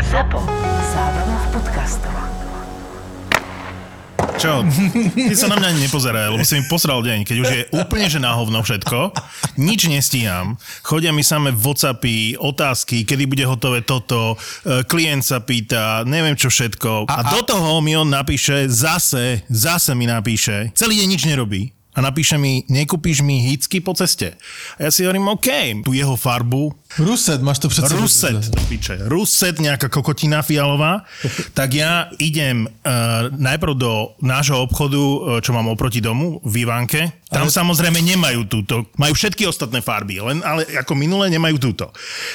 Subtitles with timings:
[0.00, 0.40] ZAPO.
[0.96, 2.16] Zábrná v podcastov.
[4.40, 4.64] Čo?
[5.12, 8.08] Ty sa na mňa ani nepozeraj, lebo si mi posral deň, keď už je úplne
[8.08, 9.12] že na hovno všetko,
[9.60, 16.08] nič nestíham, chodia mi samé Whatsappy, otázky, kedy bude hotové toto, e, klient sa pýta,
[16.08, 17.12] neviem čo všetko.
[17.12, 21.81] A, a do toho mi on napíše, zase, zase mi napíše, celý deň nič nerobí
[21.92, 24.40] a napíše mi, nekúpiš mi hitsky po ceste.
[24.80, 25.48] A ja si hovorím, OK,
[25.84, 27.94] tu jeho farbu, Ruset, máš to přece.
[27.94, 28.98] Ruset, do piče.
[29.08, 31.08] Ruset, nejaká kokotina fialová.
[31.56, 37.24] tak ja idem uh, najprv do nášho obchodu, uh, čo mám oproti domu, v Ivánke.
[37.32, 37.52] Tam ale...
[37.52, 38.92] samozrejme nemajú túto.
[39.00, 41.88] Majú všetky ostatné farby, len ale ako minulé nemajú túto.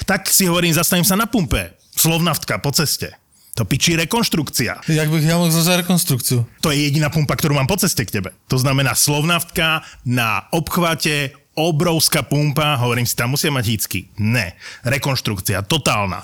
[0.10, 1.78] Tak si hovorím, zastavím sa na pumpe.
[1.94, 3.14] Slovnaftka po ceste.
[3.58, 4.86] To pičí rekonštrukcia.
[4.86, 6.46] Jak bych ja mohol za rekonstrukciu?
[6.62, 8.30] To je jediná pumpa, ktorú mám po ceste k tebe.
[8.54, 14.00] To znamená slovnaftka na obchvate obrovská pumpa, hovorím si, tam musia mať hícky.
[14.22, 14.54] Ne,
[14.86, 16.22] rekonštrukcia, totálna.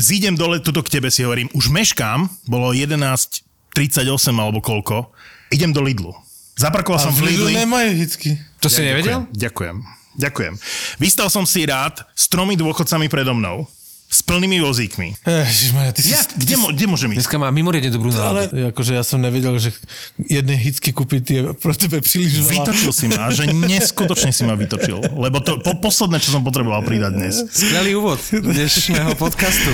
[0.00, 3.44] Zídem dole tuto k tebe, si hovorím, už meškám, bolo 11.38
[4.32, 5.12] alebo koľko,
[5.52, 6.16] idem do Lidlu.
[6.56, 7.60] Zaparkoval som v Lidli.
[7.60, 8.40] nemajú hícky.
[8.64, 9.28] To si Ja nevedel?
[9.36, 9.84] Ďakujem,
[10.16, 10.56] ďakujem.
[10.96, 13.68] Vystal som si rád s tromi dôchodcami predo mnou,
[14.10, 15.22] s plnými vozíkmi.
[15.22, 16.10] Ježišmaja, ty si...
[16.10, 17.30] Ja, kde, mo- kde môžem ísť?
[17.30, 18.50] Dneska má mimoriadne dobrú náladu.
[18.50, 19.70] Ale akože ja som nevedel, že
[20.18, 22.66] jedné hitsky kúpiť je pro tebe príliš veľa.
[22.66, 24.98] Vytočil si ma, že neskutočne si ma vytočil.
[25.14, 27.34] Lebo to po, posledné, čo som potreboval pridať dnes.
[27.54, 29.70] Skvelý úvod dnešného podcastu.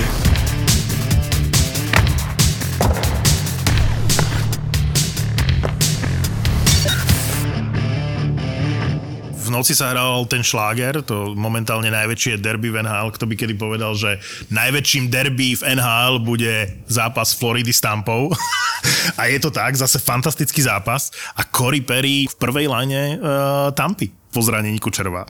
[9.56, 13.08] Noci sa hral ten šláger, to momentálne najväčšie derby v NHL.
[13.16, 14.20] Kto by kedy povedal, že
[14.52, 18.28] najväčším derby v NHL bude zápas Floridy s Tampou.
[19.18, 21.08] a je to tak, zase fantastický zápas.
[21.40, 25.24] A Cory Perry v prvej line uh, Tampy po zranení Kučerová.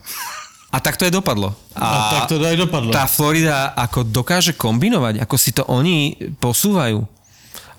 [0.67, 1.55] A tak to aj dopadlo.
[1.79, 2.91] A tak to aj dopadlo.
[2.91, 6.99] Tá Florida ako dokáže kombinovať, ako si to oni posúvajú.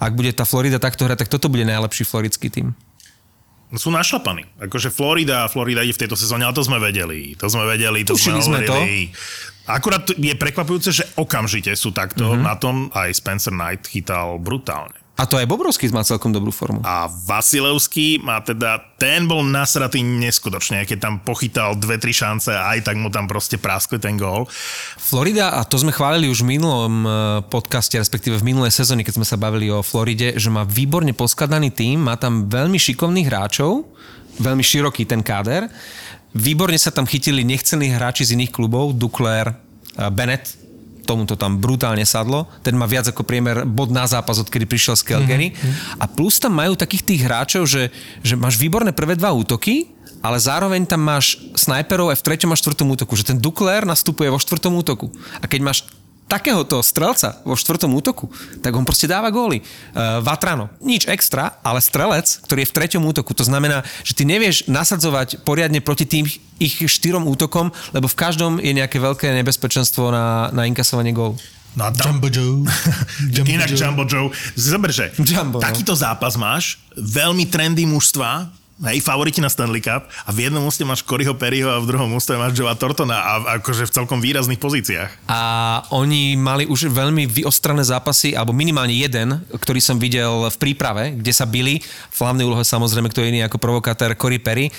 [0.00, 2.72] Ak bude tá Florida takto hrať, tak toto bude najlepší floridský tým.
[3.70, 4.48] Sú našlapaní.
[4.58, 7.36] Akože Florida, Florida ide v tejto sezóne, ale to sme vedeli.
[7.36, 9.12] To sme vedeli, to Tušili sme sme hovorili.
[9.68, 12.32] Akurát je prekvapujúce, že okamžite sú takto Mhm.
[12.32, 12.46] mm-hmm.
[12.48, 12.76] na tom.
[12.96, 14.96] Aj Spencer Knight chytal brutálne.
[15.18, 16.78] A to aj Bobrovský má celkom dobrú formu.
[16.86, 22.78] A Vasilevský má teda, ten bol nasratý neskutočne, keď tam pochytal dve, tri šance a
[22.78, 24.46] aj tak mu tam proste praskli ten gól.
[24.94, 27.10] Florida, a to sme chválili už v minulom eh,
[27.50, 31.74] podcaste, respektíve v minulej sezóne, keď sme sa bavili o Floride, že má výborne poskladaný
[31.74, 33.90] tým, má tam veľmi šikovných hráčov,
[34.38, 35.66] veľmi široký ten káder.
[36.30, 40.67] Výborne sa tam chytili nechcení hráči z iných klubov, Duckler, eh, Bennett,
[41.08, 42.44] tomu to tam brutálne sadlo.
[42.60, 45.56] Ten má viac ako priemer bod na zápas, odkedy prišiel z Calgary.
[45.56, 45.96] Mm-hmm.
[45.96, 47.88] A plus tam majú takých tých hráčov, že,
[48.20, 49.88] že máš výborné prvé dva útoky,
[50.20, 54.28] ale zároveň tam máš snajperov aj v treťom a štvrtom útoku, že ten Dukler nastupuje
[54.28, 55.08] vo štvrtom útoku.
[55.40, 55.78] A keď máš
[56.28, 58.28] takéhoto strelca vo štvrtom útoku,
[58.60, 59.64] tak on proste dáva góly.
[59.64, 64.28] Uh, Vatrano, nič extra, ale strelec, ktorý je v treťom útoku, to znamená, že ty
[64.28, 66.28] nevieš nasadzovať poriadne proti tým
[66.60, 71.40] ich štyrom útokom, lebo v každom je nejaké veľké nebezpečenstvo na, na inkasovanie gólu.
[71.78, 72.66] No a tam, Jumbo Joe.
[73.30, 73.78] Jumbo Inak Joe.
[73.78, 74.28] Jumbo Joe.
[74.58, 75.64] Zober, že Jumbo, no.
[75.64, 78.50] takýto zápas máš, veľmi trendy mužstva,
[78.86, 82.10] hej, favoriti na Stanley Cup a v jednom úste máš Coryho Perryho a v druhom
[82.14, 85.26] úste máš Joea Tortona a akože v celkom výrazných pozíciách.
[85.26, 85.40] A
[85.90, 91.32] oni mali už veľmi vyostrané zápasy, alebo minimálne jeden, ktorý som videl v príprave, kde
[91.34, 91.82] sa bili.
[92.14, 94.70] V hlavnej úlohe samozrejme, kto iný ako provokátor Cory Perry.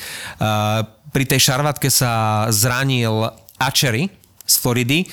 [1.10, 3.28] Pri tej šarvatke sa zranil
[3.60, 4.08] Achery
[4.48, 5.10] z Floridy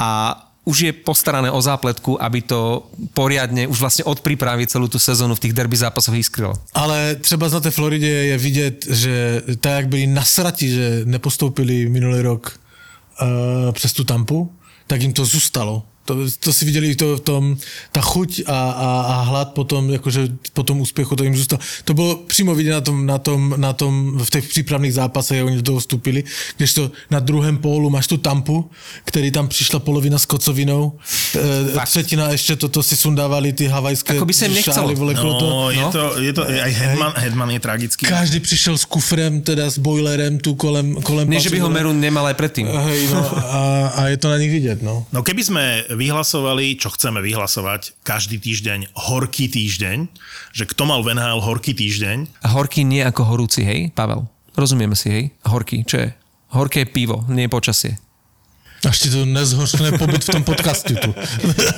[0.00, 4.98] a už je postarané o zápletku, aby to poriadne už vlastne od prípravy celú tú
[4.98, 6.58] sezónu v tých derby zápasoch iskrylo.
[6.74, 12.20] Ale třeba na té Floridě je vidět, že tak jak byli nasrati, že nepostoupili minulý
[12.20, 12.58] rok
[13.22, 14.52] uh, přes tu tampu,
[14.86, 15.86] tak jim to zůstalo.
[16.06, 17.56] To, to si viděli to, v tom,
[17.92, 21.60] ta chuť a, a, a hlad potom, jakože po tom úspěchu to jim zůstalo.
[21.84, 25.56] To bylo přímo vidět na tom, na tom, na tom v těch přípravných zápasech, oni
[25.56, 26.24] do toho vstupili,
[26.56, 28.70] kdežto na druhém pólu máš tu tampu,
[29.04, 30.98] který tam přišla polovina s kocovinou,
[31.36, 34.94] e, třetina ještě toto si sundávali ty havajské Ako by sa im nechcelo.
[34.94, 35.46] vole, kolo to.
[35.50, 35.90] No, je no.
[35.92, 38.02] to, je to, aj Hedman, Hedman je tragický.
[38.06, 41.76] Každý přišel s kufrem, teda s boilerem tu kolem, kolem Nie, že by ho pasu,
[41.76, 42.66] Meru nemal aj predtým.
[42.66, 43.60] Hej, no, a,
[43.94, 45.06] a je to na nich vidět, no.
[45.12, 49.98] No keby sme vyhlasovali, čo chceme vyhlasovať, každý týždeň horký týždeň,
[50.56, 54.24] že kto mal v NHL horký týždeň, Horký nie ako horúci, hej, Pavel?
[54.56, 55.24] Rozumieme si, hej?
[55.44, 56.08] Horký, čo je?
[56.56, 58.00] Horké pivo, nie počasie.
[58.86, 61.10] Až ti to nezhoršené pobyt v tom podcastu tu.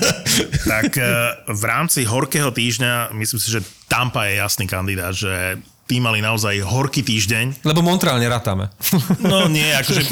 [0.72, 1.08] tak eh,
[1.48, 5.56] v rámci horkého týždňa myslím si, že Tampa je jasný kandidát, že
[5.88, 7.64] tí mali naozaj horký týždeň.
[7.64, 8.68] Lebo Montreal nerátame.
[9.24, 10.04] No nie, akože,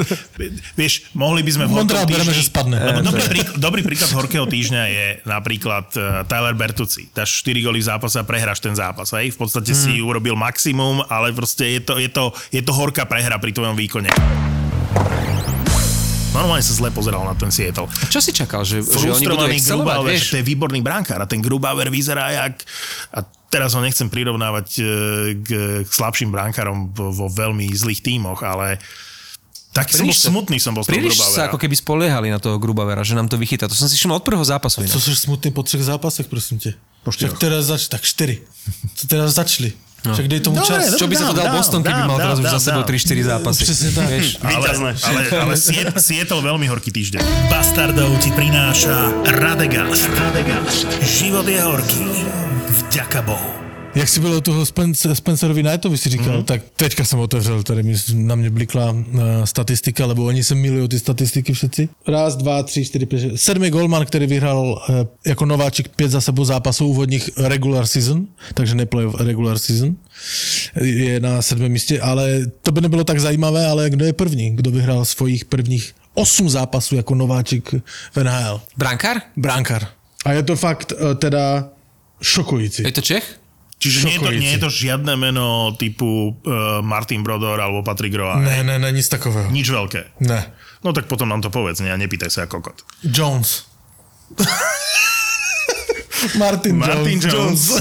[0.73, 2.41] vieš, mohli by sme v Montreal bereme, týždni...
[2.41, 2.81] že spadne.
[2.81, 7.13] Lebo dobrý, príklad, dobrý príklad horkého týždňa je napríklad uh, Tyler Bertucci.
[7.13, 9.13] Dáš 4 góly v zápase a prehráš ten zápas.
[9.13, 9.37] Hej?
[9.37, 9.81] V podstate hmm.
[9.85, 13.77] si urobil maximum, ale proste je to, je, to, je to horká prehra pri tvojom
[13.77, 14.09] výkone.
[16.37, 17.89] Normálne sa zle pozeral na ten Seattle.
[18.13, 20.21] Čo si čakal, že, že oni budú excelovať, Grubauer, vieš?
[20.21, 22.61] že to je výborný brankár a ten Grubauer vyzerá jak...
[23.17, 24.83] A teraz ho nechcem prirovnávať e,
[25.41, 25.49] k,
[25.87, 28.77] k slabším brankárom vo, veľmi zlých tímoch, ale
[29.73, 32.61] taký som bol smutný som bol z toho Príliš sa ako keby spoliehali na toho
[32.61, 33.65] Grubavera, že nám to vychytá.
[33.65, 34.85] To som si všimol od prvého zápasu.
[34.85, 34.93] inak.
[34.93, 36.75] Co jsi smutný po třech zápasech, prosím tě?
[37.07, 37.39] Po štyroch.
[37.39, 38.43] teraz zač, tak čtyři.
[38.95, 39.86] Co teraz začali?
[39.99, 40.13] No.
[40.13, 40.83] Však dej tomu Dobre, čas.
[40.89, 41.01] dobre.
[41.01, 42.53] Čo by sa to Dám, dal dám, Boston, keby dám, mal teraz dám, už za
[42.53, 42.91] dám, sebou dám.
[42.95, 43.61] 3-4 zápasy?
[43.61, 44.07] Presne tak.
[44.07, 44.27] Vieš?
[44.39, 47.21] Ale, ale, ale Seat- Seattle veľmi horký týždeň.
[47.49, 48.97] Bastardov ti prináša
[49.35, 50.07] Radegast.
[50.15, 50.87] Radegast.
[51.03, 52.05] Život je horký.
[52.87, 53.66] Vďaka Bohu.
[53.97, 56.45] Jak si byl u toho Spence, Spencerovi Knightovi si říkal, mm-hmm.
[56.45, 59.05] tak teďka jsem otevřel, tady mi na mě blikla uh,
[59.45, 61.89] statistika, lebo oni se milují ty statistiky všetci.
[62.09, 63.43] Raz, dva, tři, čtyři, pět, šest.
[63.43, 64.97] Sedmý golman, který vyhrál uh,
[65.27, 69.97] jako nováčik pět za sebou zápasů úvodních regular season, takže ne playoff, regular season,
[70.81, 74.71] je na sedmém místě, ale to by nebylo tak zajímavé, ale kdo je první, kdo
[74.71, 77.75] vyhrál svojich prvních osm zápasů jako nováčik
[78.13, 78.61] v NHL?
[78.77, 79.17] Brankár?
[79.37, 79.89] Bránkar.
[80.25, 81.69] A je to fakt uh, teda
[82.23, 82.83] šokující.
[82.83, 83.39] Je to Čech?
[83.87, 88.13] Čiže nie je, to, nie je to žiadne meno typu uh, Martin Brodor alebo Patrick
[88.19, 88.43] Roa.
[88.43, 89.47] Ne, ne, ne, nic takového.
[89.55, 90.19] Nič veľké.
[90.27, 90.41] Ne.
[90.83, 91.95] No tak potom nám to povedz, ne?
[91.95, 92.83] A nepýtaj sa ako kokot.
[93.07, 93.71] Jones.
[96.43, 97.79] Martin, Martin Jones.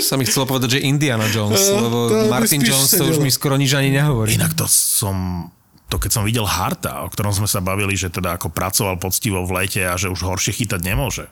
[0.00, 3.28] Som mi chcel povedať, že Indiana Jones, No, lebo to Martin Jones to už mi
[3.28, 4.38] skoro nič ani nehovorí.
[4.38, 5.50] Inak to som
[5.90, 9.42] to keď som videl Harta, o ktorom sme sa bavili, že teda ako pracoval poctivo
[9.42, 11.26] v lete a že už horšie chytať nemôže.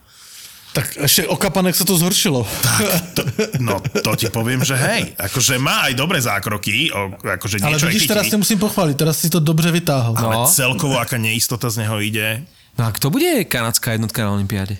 [0.69, 2.45] Tak ešte o kapanek sa to zhoršilo.
[3.17, 3.23] To,
[3.59, 8.05] no to ti poviem, že hej, akože má aj dobré zákroky, o, akože Ale vidíš,
[8.05, 10.15] chytí, teraz ťa musím pochváliť, teraz si to dobře vytáhol.
[10.15, 10.47] ale No.
[10.47, 12.47] celkovo aká neistota z neho ide.
[12.79, 14.79] No a kto bude kanadská jednotka na Olympiáde?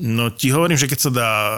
[0.00, 1.56] No ti hovorím, že keď sa dá uh,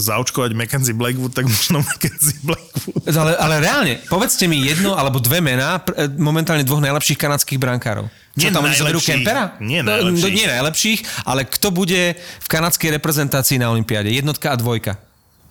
[0.00, 3.04] zaočkovať Mackenzie Blackwood, tak možno Mackenzie Blackwood.
[3.12, 7.60] Ale, ale reálne, povedzte mi jedno alebo dve mená pr- e, momentálne dvoch najlepších kanadských
[7.60, 8.08] brankárov.
[8.40, 8.98] Čo Nie tam zoberú.
[9.04, 9.60] Kempera?
[9.60, 10.24] Nie No, najlepších.
[10.24, 14.08] No, nie najlepších, ale kto bude v kanadskej reprezentácii na Olympiáde?
[14.08, 14.96] Jednotka a dvojka.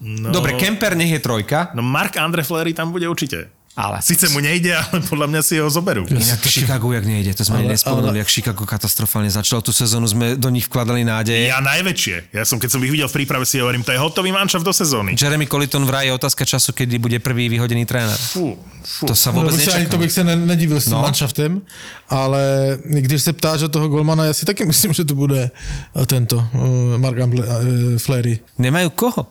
[0.02, 3.50] No, Dobre, Kemper nech je trojka, No Mark Andre Fleury tam bude určite.
[3.78, 4.02] Ale...
[4.02, 6.10] Sice mu nejde, ale podľa mňa si ho zoberú.
[6.10, 10.10] Inak Chicago, jak nejde, to sme Ale- nespomenuli, ale- jak Chicago katastrofálne začalo tú sezónu,
[10.10, 11.54] sme do nich vkladali nádeje.
[11.54, 12.34] Ja najväčšie.
[12.34, 14.74] Ja som, keď som ich videl v príprave, si hovorím, to je hotový manšaft do
[14.74, 15.14] sezóny.
[15.14, 18.18] Jeremy Colliton vraj je otázka času, kedy bude prvý vyhodený tréner.
[18.18, 19.06] Fú, fú.
[19.06, 21.06] To sa No, vôbec protože ani to bych se ne, nedivil s No.
[21.06, 21.62] manšaftem,
[22.10, 22.42] ale
[22.82, 25.52] když se ptáš o toho golmana, já si taky myslím, že to bude
[25.96, 27.54] eh, tento uh, Mark Amble, uh,
[28.02, 28.40] Flery.
[28.58, 29.28] Nemajú koho.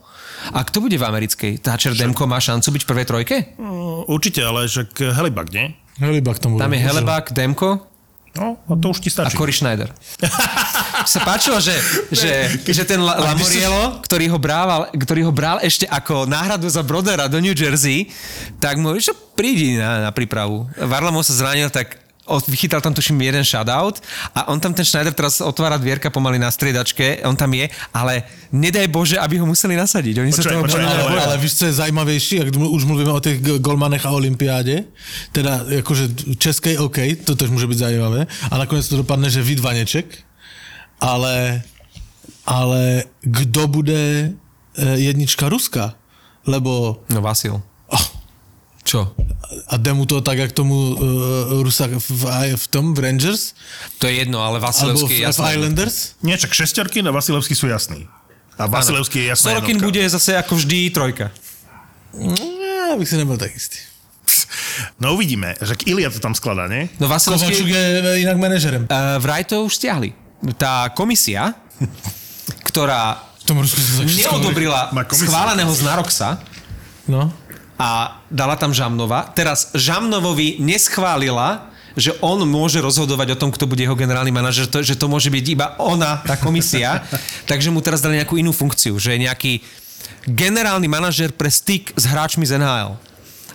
[0.53, 1.63] A kto bude v americkej?
[1.63, 3.37] Thatcher Demko má šancu byť v prvej trojke?
[3.59, 5.75] No, Určite, ale že Helibak, nie?
[5.99, 6.63] Helibak tam bude.
[6.63, 7.97] Tam je Helebak, Demko
[8.37, 9.37] No, a to už ti a stačí.
[9.37, 9.89] Cory Schneider.
[11.13, 11.73] sa páčilo, že,
[12.13, 16.85] že, že ten La- Lamoriello, ktorý ho, brával, ktorý ho bral ešte ako náhradu za
[16.85, 18.13] Brodera do New Jersey,
[18.61, 20.69] tak mu, že prídi na, na prípravu.
[20.77, 21.97] Varlamov sa zranil, tak
[22.49, 24.03] vychytal tam tuším jeden shutout
[24.35, 28.23] a on tam ten Schneider teraz otvára dvierka pomaly na striedačke, on tam je, ale
[28.53, 30.19] nedaj Bože, aby ho museli nasadiť.
[30.21, 32.85] Oni sa Počkaj, toho počkaj, Ale, Ale- ale víš, co je zajímavější, jak mlu- už
[32.85, 34.85] mluvíme o těch g- golmanech a olympiádě,
[35.33, 36.09] teda jakože
[36.39, 40.07] českej OK, to tež může být zajímavé, a nakonec to dopadne, že vy Dvaneček,
[41.01, 41.63] ale,
[42.47, 44.31] ale kdo bude
[44.79, 45.95] eh, jednička Ruska?
[46.47, 47.63] Lebo No Vasil.
[48.87, 49.11] Čo?
[49.67, 52.23] a jde mu to tak, jak tomu uh, Rusa v, v,
[52.57, 53.55] v tom, v Rangers?
[53.99, 55.45] To je jedno, ale Vasilevský v, je v jasný.
[55.55, 55.97] Islanders?
[56.23, 58.07] Nie, čak šestorky a Vasilevský sú jasný.
[58.59, 59.87] A Vasilevský je jasná Sorokin jednotka.
[59.87, 61.31] bude zase ako vždy trojka.
[62.91, 63.79] Já bych si nebyl tak jistý.
[65.01, 66.89] No uvidíme, že Ilia to tam skladá, nie?
[67.01, 67.47] No Vasilevský...
[67.47, 68.83] Kovačuk je eh, jinak manažerem.
[68.91, 70.13] Uh, vraj to už stiahli.
[70.59, 71.55] Tá komisia,
[72.69, 76.43] ktorá V tom Rusku neodobrila schváleného z Naroxa
[77.07, 77.31] No.
[77.77, 83.81] A dala tam Žamnova, teraz Žamnovovi neschválila, že on môže rozhodovať o tom, kto bude
[83.81, 87.01] jeho generálny manažer, to, že to môže byť iba ona, tá komisia,
[87.51, 89.53] takže mu teraz dali nejakú inú funkciu, že je nejaký
[90.29, 93.01] generálny manažer pre styk s hráčmi z NHL.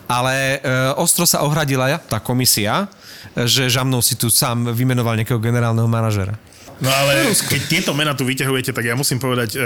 [0.09, 2.89] Ale e, ostro sa ohradila tá komisia,
[3.47, 6.35] že Žamnov si tu sám vymenoval nejakého generálneho manažera.
[6.81, 9.57] No ale keď tieto mená tu vyťahujete, tak ja musím povedať, e,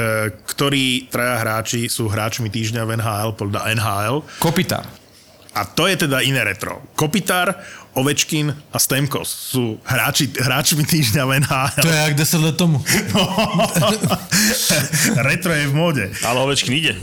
[0.52, 4.16] ktorí traja hráči sú hráčmi týždňa v NHL podľa NHL.
[4.44, 4.84] Kopitár.
[5.56, 6.84] A to je teda iné retro.
[7.00, 7.56] Kopitár,
[7.96, 11.80] Ovečkin a Stemkos sú hráči, hráčmi týždňa v NHL.
[11.80, 12.84] To je jak 10 let tomu.
[15.32, 16.06] retro je v móde.
[16.28, 16.94] Ale Ovečkin ide.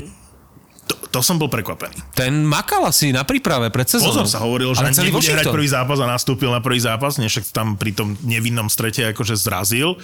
[1.13, 2.17] To, som bol prekvapený.
[2.17, 4.25] Ten makal asi na príprave pred sezónou.
[4.25, 7.53] Pozor sa hovoril, že celý nebude hrať prvý zápas a nastúpil na prvý zápas, než
[7.53, 10.01] tam pri tom nevinnom strete akože zrazil,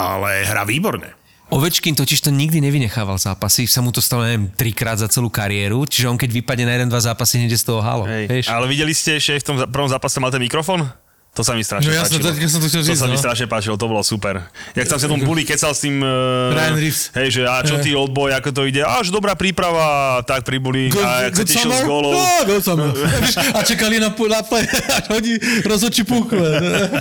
[0.00, 1.12] ale hrá výborne.
[1.48, 5.88] Ovečkin totiž to nikdy nevynechával zápasy, sa mu to stalo, neviem, trikrát za celú kariéru,
[5.88, 8.04] čiže on keď vypadne na jeden, dva zápasy, hneď z toho halo.
[8.04, 8.44] Hej.
[8.52, 10.84] Ale videli ste, že v tom prvom zápase mal ten mikrofón?
[11.38, 12.34] To sa mi strašne No jasne, páčilo.
[12.34, 13.22] to- som to chcel to říct, sa mi no.
[13.22, 14.42] strašne páčilo, to bolo super.
[14.74, 16.02] Jak tam sa tom buli kecal s tým...
[16.02, 17.14] Uh, Ryan Reeves.
[17.14, 18.82] Hej, že a čo ty old boy, ako to ide?
[18.82, 20.90] A že dobrá príprava, tak pribuli.
[20.98, 22.18] a jak sa tešil z gólov.
[22.18, 22.90] No, summer.
[23.56, 24.40] a čekali na, na
[24.98, 26.42] až hodí rozhodčí púkle.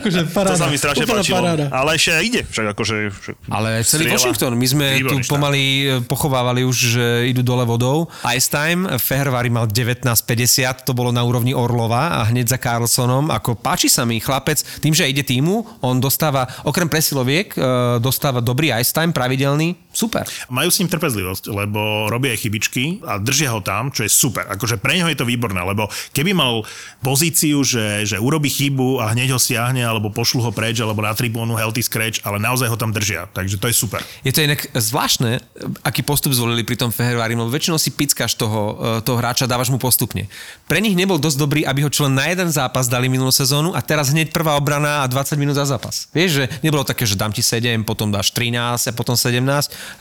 [0.05, 0.61] akože To paráda.
[0.61, 1.37] sa mi strašne Úplná páčilo.
[1.41, 1.65] Paráda.
[1.73, 2.41] Ale ešte aj ide.
[2.45, 2.95] Však akože...
[3.09, 4.13] Však Ale celý strieľa.
[4.21, 8.05] Washington, my sme Výborný tu pomaly e, pochovávali už, že idú dole vodou.
[8.37, 13.57] Ice time, Fehervári mal 19.50, to bolo na úrovni Orlova a hneď za Carlsonom, ako
[13.57, 17.59] páči sa mi chlapec, tým, že ide týmu, on dostáva, okrem presiloviek, e,
[18.03, 20.29] dostáva dobrý ice time, pravidelný, super.
[20.53, 24.45] Majú s ním trpezlivosť, lebo robia aj chybičky a držia ho tam, čo je super.
[24.45, 26.61] Akože pre neho je to výborné, lebo keby mal
[27.01, 31.17] pozíciu, že, že urobí chybu a hneď ho stiahne, alebo pošlu ho preč, alebo na
[31.17, 33.25] tribúnu healthy scratch, ale naozaj ho tam držia.
[33.33, 34.05] Takže to je super.
[34.21, 35.41] Je to inak zvláštne,
[35.81, 39.73] aký postup zvolili pri tom Fehervári, lebo väčšinou si pickáš toho, e, toho hráča, dávaš
[39.73, 40.29] mu postupne.
[40.69, 43.73] Pre nich nebol dosť dobrý, aby ho čo len na jeden zápas dali minulú sezónu
[43.73, 46.11] a teraz hneď prvá obrana a 20 minút za zápas.
[46.11, 49.39] Vieš, že nebolo také, že dám ti 7, potom dáš 13 a potom 17.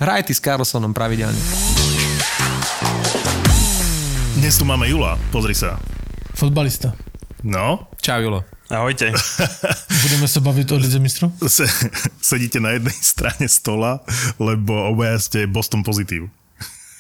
[0.03, 1.39] Hraj ty s Carlsonom pravidelne.
[4.37, 5.81] Dnes tu máme Jula, pozri sa.
[6.37, 6.93] Fotbalista.
[7.41, 8.41] No, Čau, Julo.
[8.67, 9.15] Ahojte.
[10.07, 11.31] Budeme sa baviť o Lidze mistrov?
[11.47, 11.67] se,
[12.19, 14.03] sedíte na jednej strane stola,
[14.43, 16.31] lebo obaja ste Boston pozitív.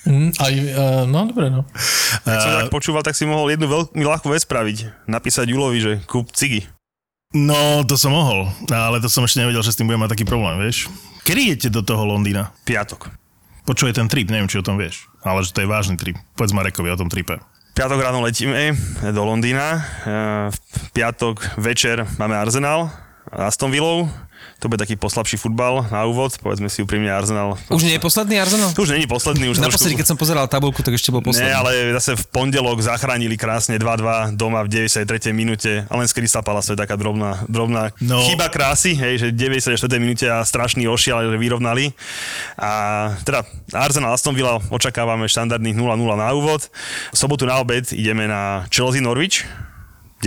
[0.06, 1.66] Mm, aj, uh, no, dobre, no.
[2.22, 5.06] Ak som tak počúval, tak si mohol jednu veľmi ľahkú vec spraviť.
[5.10, 6.62] Napísať Julovi, že kúp cigy.
[7.34, 10.24] No, to som mohol, ale to som ešte nevedel, že s tým budem mať taký
[10.28, 10.86] problém, vieš.
[11.26, 12.54] Kedy idete do toho Londýna?
[12.62, 13.10] Piatok.
[13.66, 16.14] Počuje ten trip, neviem, či o tom vieš, ale že to je vážny trip.
[16.38, 17.42] Povedz Marekovi o tom tripe.
[17.74, 18.78] Piatok ráno letíme
[19.10, 19.82] do Londýna.
[20.06, 20.58] Eh, V
[20.94, 22.88] piatok večer máme Arsenal
[23.28, 24.06] Aston Villou.
[24.56, 26.32] To bude taký poslabší futbal na úvod.
[26.40, 27.60] Povedzme si úprimne Arsenal.
[27.68, 28.72] Už nie je posledný Arsenal?
[28.72, 29.52] To už není posledný.
[29.52, 31.52] Už Naposledy, keď som pozeral tabulku, tak ešte bol posledný.
[31.52, 31.70] Nie, ale
[32.00, 35.36] zase v pondelok zachránili krásne 2-2 doma v 93.
[35.36, 35.84] minúte.
[35.86, 38.24] A len z Crystal Palace to je taká drobná, drobná No.
[38.24, 39.76] chyba krásy, hej, že 94.
[40.00, 41.92] minúte a strašný ošial, že vyrovnali.
[42.56, 42.70] A
[43.28, 43.44] teda
[43.76, 45.84] Arsenal Aston Villa očakávame štandardných 0-0
[46.16, 46.64] na úvod.
[47.12, 49.44] V sobotu na obed ideme na Chelsea Norwich.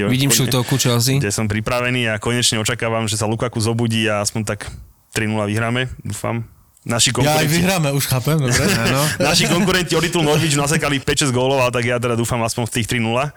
[0.07, 1.19] Kde Vidím konečne- šutovku Chelsea.
[1.19, 4.71] kde som pripravený a konečne očakávam, že sa Lukaku zobudí a aspoň tak
[5.11, 6.47] 3-0 vyhráme, dúfam.
[6.87, 8.63] Naši Ja aj konkurenti, vyhráme, už chápem, dobre?
[8.87, 9.03] Áno.
[9.19, 12.73] naši konkurenti o titul Norwich nasekali 5-6 gólov, ale tak ja teda dúfam aspoň v
[12.79, 13.35] tých 3-0.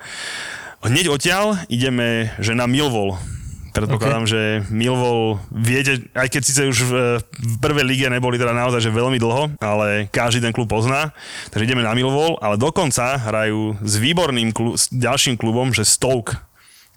[0.83, 3.19] Hneď odtiaľ ideme, že na Millwall.
[3.73, 4.33] Predpokladám, okay.
[4.37, 6.93] že Millwall, viete, aj keď síce už v,
[7.25, 11.09] v prvej lige neboli teda naozaj že veľmi dlho, ale každý ten klub pozná,
[11.49, 16.37] takže ideme na Millwall, ale dokonca hrajú s výborným klu, s ďalším klubom, že Stoke.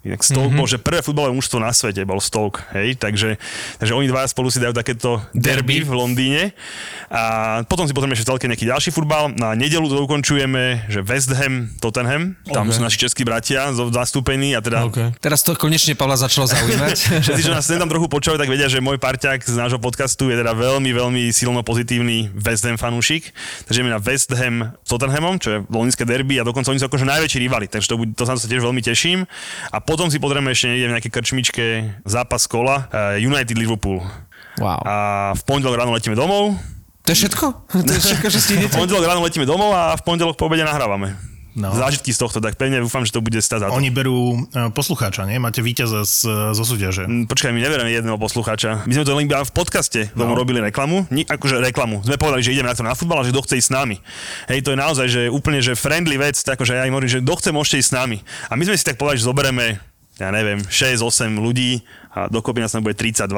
[0.06, 0.58] Inak Stoke mm-hmm.
[0.58, 3.36] bol, že prvé futbalové mužstvo na svete bol Stoke, hej, takže,
[3.76, 6.42] takže oni dvaja spolu si dajú takéto derby v Londýne
[7.10, 7.22] a
[7.66, 9.34] potom si pozrieme ešte celke nejaký ďalší futbal.
[9.34, 12.74] Na nedelu to ukončujeme, že West Ham, Tottenham, tam Ok.
[12.74, 15.18] sú naši českí bratia zastúpení a teda OK.
[15.18, 16.98] Teraz to konečne Pavla začalo zaujímať.
[17.24, 20.30] Všetci, čo nás sem tam trochu počúvajú, tak vedia, že môj parťák z nášho podcastu
[20.30, 23.30] je teda veľmi, veľmi silno pozitívny West Ham fanúšik.
[23.66, 26.86] Takže ideme na West Ham s Tottenhamom, čo je londýnske derby a dokonca oni sú
[26.86, 29.24] akože najväčší rivali, takže to, bude- to sa tiež veľmi teším.
[29.70, 31.64] A potom si pozrieme ešte niekde v nejaké krčmičke
[32.04, 34.04] zápas kola eh, United Liverpool.
[34.60, 34.84] Wow.
[34.84, 34.94] A
[35.32, 36.52] v pondelok ráno letíme domov.
[37.00, 37.44] To je všetko?
[37.88, 38.76] To je všetko, že V stihnete?
[38.76, 41.16] pondelok ráno letíme domov a v pondelok po obede nahrávame.
[41.56, 41.72] No.
[41.72, 43.72] Zážitky z tohto, tak pevne dúfam, že to bude stať za to.
[43.72, 44.14] Oni berú
[44.46, 45.36] e, poslucháča, nie?
[45.36, 47.08] Máte víťaza z, zo súťaže.
[47.08, 48.84] Mm, Počkaj, my neberieme jedného poslucháča.
[48.84, 50.38] My sme to len iba v podcaste tomu No.
[50.38, 51.08] robili reklamu.
[51.08, 52.00] Ni, akože reklamu.
[52.02, 53.96] Sme povedali, že ideme na to na futbal a že kto chce ísť s nami.
[54.46, 57.20] Hej, to je naozaj, že úplne, že friendly vec, tak akože ja im hovorím, že
[57.20, 58.16] kto chce, môžete ísť s nami.
[58.46, 59.80] A my sme si tak povedali, že zoberieme,
[60.14, 63.32] ja neviem, 6-8 ľudí a dokopy nás tam bude 32.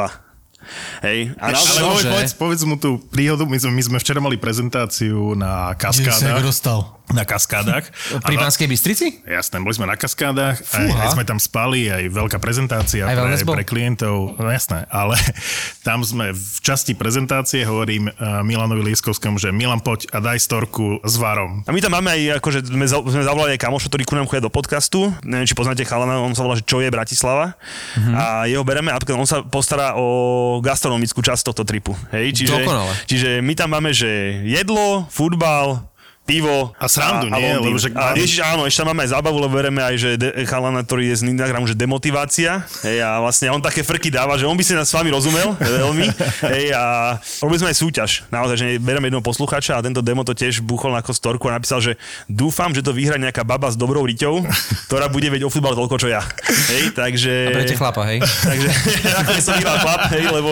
[1.00, 2.10] Hej, a Ale naozaj, povedz, že?
[2.10, 6.18] povedz, povedz mu tú príhodu, my sme, my sme včera mali prezentáciu na Kde sa
[6.18, 6.42] kaskádach.
[6.42, 6.97] dostal?
[7.16, 7.88] Na kaskádach.
[8.28, 9.06] Pri Banskej Bystrici?
[9.24, 13.40] Jasné, boli sme na kaskádach, aj, aj sme tam spali, aj veľká prezentácia Aj pre,
[13.40, 15.16] pre klientov, no jasné, ale
[15.86, 21.00] tam sme v časti prezentácie, hovorím uh, Milanovi Lieskovskému, že Milan, poď a daj storku
[21.00, 21.64] s varom.
[21.64, 24.44] A my tam máme aj, akože sme, sme zavolali aj kamoša, ktorý ku nám chodia
[24.44, 25.08] do podcastu.
[25.24, 27.56] Neviem, či poznáte chalana, on sa volá, že čo je Bratislava.
[27.96, 28.14] Mm-hmm.
[28.14, 31.96] A jeho bereme a on sa postará o gastronomickú časť tohto tripu.
[32.12, 32.44] Hej?
[32.44, 32.92] Čiže, Dokonale.
[33.08, 35.88] čiže my tam máme, že jedlo, futbal,
[36.28, 37.56] pivo A srandu, nie?
[37.56, 37.72] Londýn.
[37.72, 40.84] Lebo však a ježiš, áno, ešte máme aj zábavu, lebo vereme aj, že de- chalana,
[40.84, 42.68] ktorý je z Instagramu, že demotivácia.
[42.84, 45.56] Hej, a vlastne on také frky dáva, že on by si nás s vami rozumel
[45.80, 46.06] veľmi.
[46.44, 48.10] Hej, a robili sme aj súťaž.
[48.28, 51.80] Naozaj, že bereme jedného poslucháča a tento demo to tiež buchol na storku a napísal,
[51.80, 51.96] že
[52.28, 54.44] dúfam, že to vyhra nejaká baba s dobrou riťou,
[54.92, 56.20] ktorá bude vedieť o futbal toľko, čo ja.
[56.68, 57.32] Hej, takže...
[57.48, 58.20] A berete chlapa, hej?
[58.48, 58.68] Takže
[59.16, 60.50] nakoniec som vyhral chlap, hej, lebo,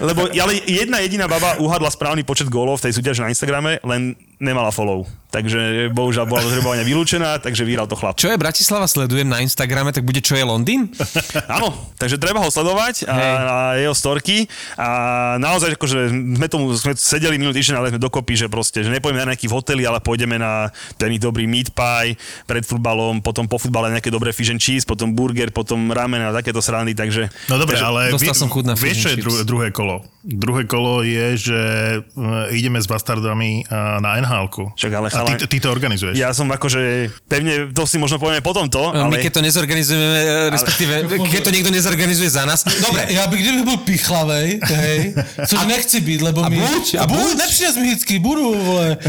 [0.00, 4.16] lebo ale jedna jediná baba uhadla správny počet gólov v tej súťaži na Instagrame, len
[4.38, 5.04] nemala follow.
[5.28, 8.16] Takže bohužiaľ bola do zrebovania vylúčená, takže vyhral to chlap.
[8.16, 10.88] Čo je Bratislava, sledujem na Instagrame, tak bude čo je Londýn?
[11.60, 14.48] Áno, takže treba ho sledovať a, a jeho storky
[14.80, 14.88] a
[15.36, 19.20] naozaj akože sme tomu sme sedeli minulý týždeň, ale sme dokopy, že proste, že nepôjdeme
[19.20, 22.16] na nejaký v hoteli, ale pôjdeme na ten ich dobrý meat pie
[22.48, 26.32] pred futbalom, potom po futbale nejaké dobré fish and cheese, potom burger, potom ramen a
[26.32, 27.28] takéto srandy, takže...
[27.52, 30.08] No dobre, takže, ale dostal som chuť na vieš, čo je dru- druhé kolo?
[30.24, 31.60] Druhé kolo je, že
[32.00, 34.72] e, ideme s bastardami e, na NHL-ku.
[34.72, 36.14] Však ale A ty, ty to organizuješ.
[36.18, 39.22] Ja som akože, pevne, to si možno povieme potom to, My ale...
[39.22, 40.92] keď to nezorganizujeme, e, respektíve,
[41.28, 42.64] keď to niekto nezorganizuje za nás.
[42.64, 45.14] Dobre, Ja by kdyby byl pichlavej, hej,
[45.46, 46.56] což nechci být, lebo A mi...
[46.60, 47.36] buď, a buď, buď.
[47.38, 48.96] nepřines mi vždycky, budu, vole.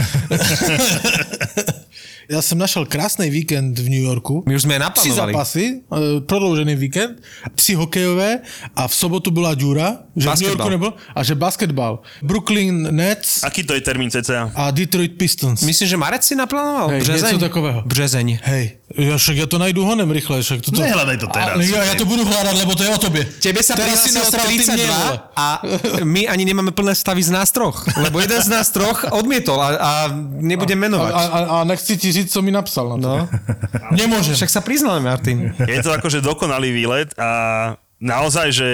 [2.31, 4.43] Já jsem našel krásný víkend v New Yorku.
[4.45, 5.33] my už sme naplánovali.
[5.33, 7.17] zápasy, eh, prodloužený víkend,
[7.55, 8.39] tři hokejové
[8.75, 10.49] a v sobotu byla Dura, že v New Basketbal.
[10.53, 11.99] Yorku nebyl, a že basketbal.
[12.21, 14.51] Brooklyn Nets Aký to je termín cca?
[14.55, 15.61] a Detroit Pistons.
[15.65, 16.87] Myslím, že Marec si naplánoval?
[16.89, 17.33] Hej, Březeň?
[17.33, 17.81] něco takového.
[17.85, 18.39] Březeň.
[18.43, 20.81] Hej, ja však ja to najdu honem rýchle, však toto...
[20.81, 21.53] Nehľadaj to teraz.
[21.53, 23.23] Ale ja, ja to budu hľadať, lebo to je o tobie.
[23.37, 25.15] Tebe sa Teraz si prihlásilo nasral ty 32 mne, vole.
[25.37, 25.45] a
[26.01, 27.85] my ani nemáme plné stavy z nás troch.
[28.01, 29.91] Lebo jeden z nás troch odmietol a, a
[30.41, 31.11] nebudem A, menovať.
[31.13, 33.01] a, a nechci ti říct, co mi napsal na to.
[33.01, 33.17] No.
[34.01, 34.33] Nemôžem.
[34.33, 35.53] Však sa priznal, Martin.
[35.69, 37.29] Je to akože dokonalý výlet a
[38.01, 38.69] naozaj, že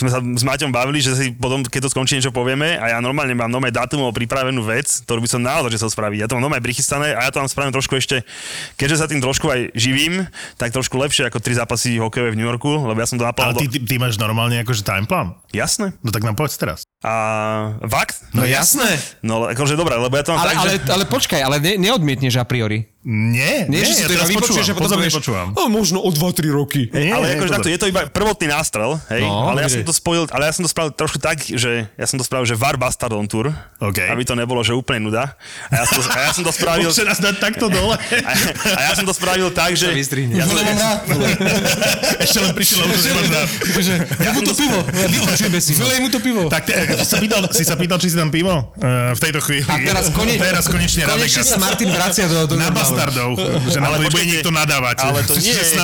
[0.00, 2.98] sme sa s Maťom bavili, že si potom, keď to skončí, niečo povieme a ja
[3.04, 6.24] normálne mám nové dátumov pripravenú vec, ktorú by som naozaj chcel spraviť.
[6.24, 8.24] Ja to mám nové prichystané a ja to mám spravím trošku ešte,
[8.80, 10.24] keďže sa tým trošku aj živím,
[10.56, 13.36] tak trošku lepšie ako tri zápasy hokejové v New Yorku, lebo ja som to Ale
[13.36, 13.60] naplánoval.
[13.60, 15.36] ty, ty, ty máš normálne akože timeplán?
[15.52, 15.92] Jasné.
[16.00, 16.80] No tak nám povedz teraz.
[17.00, 17.12] A
[17.88, 18.24] fakt?
[18.36, 19.00] No jasné.
[19.24, 20.78] No akože dobré, lebo ja to mám Ale, tak, ale, že...
[20.88, 22.88] ale počkaj, ale ne, neodmietneš a priori.
[23.00, 25.14] Nie, Nie, nie, že si ja to iba teraz vypočuješ a potom povieš,
[25.72, 26.92] možno o 2-3 roky.
[26.92, 29.80] Nie, ale nie, akože takto, je to iba prvotný nástrel, hej, No, ale ja som.
[29.90, 32.54] To spojil, ale ja som to spravil trošku tak, že ja som to spravil, že
[32.54, 33.50] VAR Bastardon Tour,
[33.82, 33.98] OK.
[34.06, 35.34] aby to nebolo, že úplne nuda.
[35.68, 37.98] A ja som to, a ja som to spravil, nás dať takto dole?
[37.98, 38.30] a,
[38.76, 39.90] a ja som to spravil tak, že...
[39.90, 40.38] vystrihne.
[40.38, 40.54] Ja som.
[42.22, 43.48] Ešte len prišiel, rád.
[43.48, 44.78] Akože, ja mu to pivo.
[45.60, 45.74] Si.
[45.76, 46.42] Vylej mu to pivo.
[46.46, 46.68] Tak
[47.02, 48.72] sa pýtal, si sa pýtal, či si tam pivo?
[48.78, 49.66] Uh, v tejto chvíli.
[49.66, 51.56] A teraz, kone, teraz konečne, konečne sa.
[51.60, 53.36] Martin vracia do, do Na bastardov,
[53.68, 54.96] že nám bude niekto nadávať.
[55.04, 55.76] Ale to nie že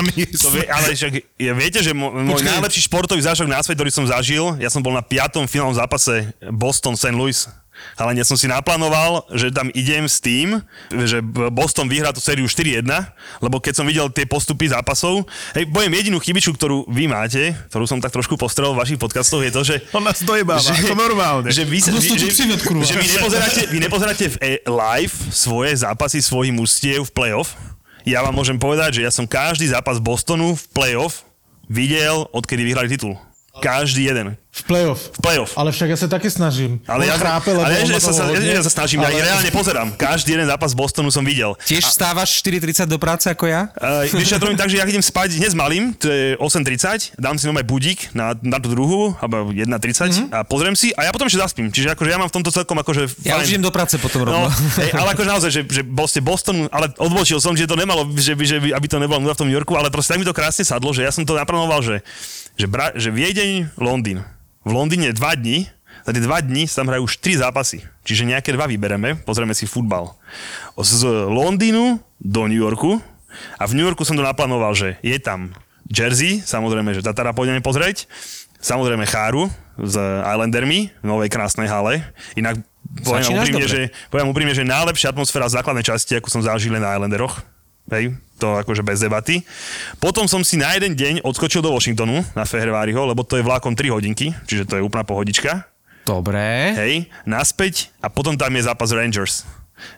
[0.53, 4.67] vie, ale však, viete, že môj najlepší športový zážitok na svete, ktorý som zažil, ja
[4.67, 7.15] som bol na piatom finálnom zápase Boston-St.
[7.15, 7.47] Louis.
[7.95, 10.59] Ale ja som si naplánoval, že tam idem s tým,
[10.91, 11.23] že
[11.55, 12.83] Boston vyhrá tú sériu 4-1,
[13.39, 15.23] lebo keď som videl tie postupy zápasov,
[15.55, 19.39] hej, poviem jedinú chybičku, ktorú vy máte, ktorú som tak trošku postrel v vašich podcastoch,
[19.47, 21.55] je to, že On nás dojebáva, ako normálne.
[21.55, 25.79] že vy, vy, to že, privet, že vy, nepozeráte, vy nepozeráte v e, live svoje
[25.79, 27.55] zápasy svojich mustiev v playoff.
[28.03, 31.23] Ja vám môžem povedať, že ja som každý zápas Bostonu v playoff
[31.71, 33.15] videl, odkedy vyhrali titul.
[33.61, 34.37] Každý jeden.
[34.57, 35.13] V playoff.
[35.13, 35.53] V playoff.
[35.53, 36.81] Ale však ja sa taky snažím.
[36.89, 39.51] Ale On ja, chrápe, ale ja, že sa, ja, ja sa snažím, ja Ale- reálne
[39.53, 39.93] pozerám.
[39.93, 41.53] Každý jeden zápas Bostonu som videl.
[41.69, 43.69] Tiež vstávaš 4.30 do práce ako ja?
[43.77, 47.37] Uh, vieš, ja to tak, že ja idem spať dnes malým, to je 8.30, dám
[47.37, 50.27] si nové budík na, na tú druhú, alebo 1.30 mm-hmm.
[50.33, 51.69] a pozriem si a ja potom ešte zaspím.
[51.69, 53.45] Čiže akože ja mám v tomto celkom akože Ja fajn.
[53.45, 54.49] už idem do práce potom No, rovno.
[54.81, 58.33] hej, ale akože naozaj, že, že proste Boston, ale odbočil som, že to nemalo, že,
[58.33, 60.65] že, by- aby to nebolo v tom New Yorku, ale proste tak mi to krásne
[60.65, 62.01] sadlo, že ja som to naplánoval, že,
[62.57, 64.25] že, bra, že Viedeň, Londýn.
[64.67, 65.71] V Londýne dva dní,
[66.03, 67.87] za tie dva dní sa tam hrajú už tri zápasy.
[68.03, 70.11] Čiže nejaké dva vybereme, pozrieme si futbal.
[70.75, 72.99] Z Londýnu do New Yorku
[73.63, 75.55] a v New Yorku som to naplánoval, že je tam
[75.87, 78.11] Jersey, samozrejme, že Tatara pôjdeme pozrieť,
[78.59, 79.47] samozrejme Cháru
[79.79, 79.95] s
[80.27, 82.03] Islandermi v novej krásnej hale.
[82.35, 82.59] Inak
[83.07, 86.99] poviem úprimne, že, poviem úprimne, že najlepšia atmosféra v základnej časti, ako som zažil na
[86.99, 87.39] Islanderoch.
[87.87, 88.05] Hej,
[88.37, 89.47] to akože bez debaty.
[89.97, 93.73] Potom som si na jeden deň odskočil do Washingtonu na Feherváriho, lebo to je vlákom
[93.73, 95.65] 3 hodinky, čiže to je úplná pohodička.
[96.03, 96.75] Dobre.
[96.75, 99.47] Hej, naspäť a potom tam je zápas Rangers.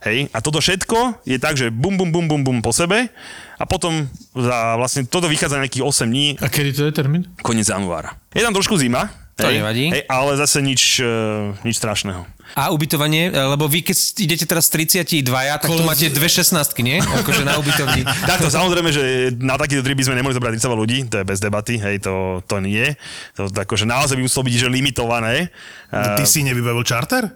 [0.02, 3.08] Hej, a toto všetko je tak, že bum, bum, bum, bum, bum po sebe
[3.54, 7.30] a potom za vlastne toto vychádza nejakých 8 dní, A kedy to je termín?
[7.40, 8.18] koniec januára.
[8.34, 9.06] Je tam trošku zima,
[9.38, 9.94] To nevadí.
[9.94, 12.26] Hej, ale zase nič, uh, nič strašného.
[12.56, 16.96] A ubytovanie, lebo vy keď idete teraz 32, tak tu Kolec- máte dve 16 nie?
[16.96, 18.08] Akože na ubytovni.
[18.30, 21.38] Takto, samozrejme, že na takýto trip by sme nemohli zobrať 30 ľudí, to je bez
[21.44, 22.96] debaty, hej, to, to nie.
[23.36, 25.52] To, akože naozaj by muselo byť, že limitované.
[25.92, 27.28] Ty si nevybavil čarter?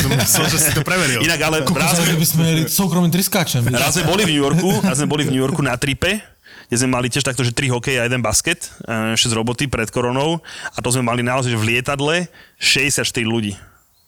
[0.00, 1.20] Som myslel, že si to preveril.
[1.20, 3.60] Inak ale Kokos, raz, by sme jeli soukromým triskáčem.
[3.68, 6.33] raz sme boli v New Yorku, raz sme boli v New Yorku na tripe,
[6.74, 9.70] kde sme mali tiež takto, že 3 hokej a jeden basket, eh, ešte z roboty
[9.70, 10.42] pred koronou
[10.74, 12.26] a to sme mali naozaj, v lietadle
[12.58, 13.54] 64 ľudí.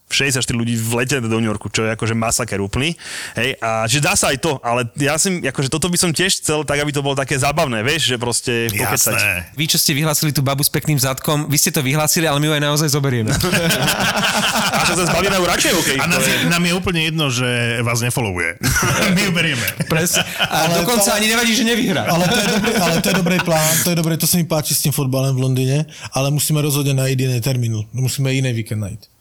[0.06, 2.94] 64 ľudí v lete do New Yorku, čo je akože masaker úplný.
[3.34, 6.38] Hej, a že dá sa aj to, ale ja som, akože toto by som tiež
[6.38, 9.14] chcel tak, aby to bolo také zábavné, vieš, že proste pokecať.
[9.18, 9.50] Jasné.
[9.58, 12.46] Vy, čo ste vyhlásili tú babu s pekným zadkom, vy ste to vyhlásili, ale my
[12.46, 13.34] ju aj naozaj zoberieme.
[14.76, 15.96] A sa zbavíme radšej hokej.
[15.98, 18.60] A nás, je- je, nám je úplne jedno, že vás nefollowuje.
[19.16, 19.66] My ju berieme.
[19.90, 20.22] Presne.
[20.38, 22.06] A Ale dokonca to- ani nevadí, že nevyhrá.
[22.06, 24.46] Ale to, je dobrý, ale to je dobrý plán, to je dobré, to sa mi
[24.46, 25.78] páči s tým fotbalem v Londýne,
[26.12, 29.15] ale musíme rozhodne nájsť iný termín, musíme iný víkend nájsť.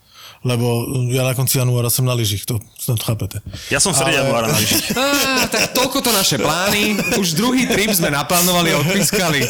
[0.45, 3.41] Lebo ja na konci januára som na lyžích, to snad chápete.
[3.73, 4.93] Ja som v januára na lyžiach.
[5.41, 7.01] Á, tak toľko to naše plány.
[7.17, 9.41] Už druhý trip sme naplánovali a odpískali.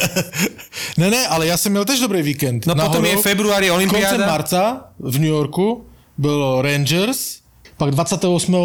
[0.96, 2.64] Ne, ne, ale ja som měl tež dobrý víkend.
[2.64, 4.26] No potom je februári Koncem olympiáda.
[4.26, 4.62] marca
[4.96, 5.84] v New Yorku
[6.18, 7.40] bylo Rangers,
[7.76, 8.56] pak 28.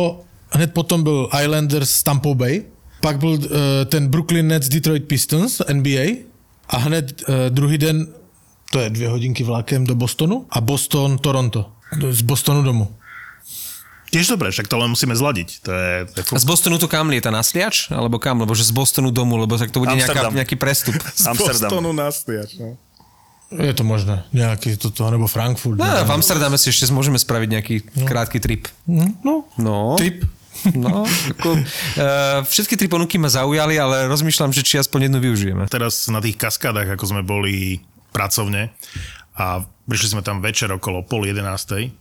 [0.51, 2.63] hned potom byl Islanders s Tampa Bay,
[3.01, 3.39] pak byl uh,
[3.85, 6.23] ten Brooklyn Nets Detroit Pistons NBA
[6.69, 8.07] a hned uh, druhý den,
[8.71, 11.71] to je dvě hodinky vlakem do Bostonu a Boston Toronto.
[11.99, 12.87] Z Bostonu domů.
[14.11, 15.49] Tiež dobre, však to len musíme zladiť.
[15.63, 17.31] To je, to je z Bostonu to kam lieta?
[17.31, 17.87] Na Sliač?
[17.95, 18.43] Alebo kam?
[18.43, 20.31] Lebo že z Bostonu domu, lebo tak to bude nejaká, Amsterdam.
[20.35, 20.95] nejaký prestup.
[21.31, 21.71] Amsterdam.
[21.95, 22.75] nastiač, no.
[23.51, 25.75] Je to možné, nějaký toto, nebo Frankfurt.
[25.75, 27.75] No, v Amsterdame si ešte môžeme spraviť nejaký
[28.07, 28.67] krátky trip.
[29.23, 29.95] no, No.
[29.99, 30.23] trip.
[30.75, 31.63] No, ako, uh,
[32.47, 35.63] všetky tri ponuky ma zaujali, ale rozmýšľam, že či aspoň jednu využijeme.
[35.71, 37.79] Teraz na tých kaskádach, ako sme boli
[38.11, 38.71] pracovne
[39.37, 41.91] a prišli sme tam večer okolo pol jedenástej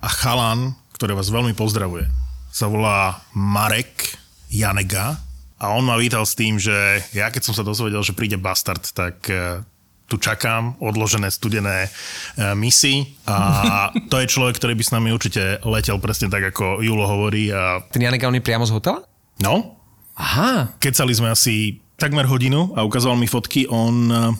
[0.00, 2.06] a chalan, ktorý vás veľmi pozdravuje,
[2.50, 4.16] sa volá Marek
[4.48, 5.18] Janega
[5.56, 8.82] a on ma vítal s tým, že ja keď som sa dozvedel, že príde Bastard,
[8.92, 9.60] tak eh,
[10.06, 13.36] tu čakám, odložené studené eh, misy a
[14.12, 17.82] to je človek, ktorý by s nami určite letel presne tak, ako Julo hovorí a
[17.90, 19.02] Ten Janek on je priamo z hotela?
[19.42, 19.76] no,
[20.16, 20.80] Aha.
[20.80, 23.66] Kecali sme asi takmer hodinu a ukazoval mi fotky.
[23.68, 24.34] On uh,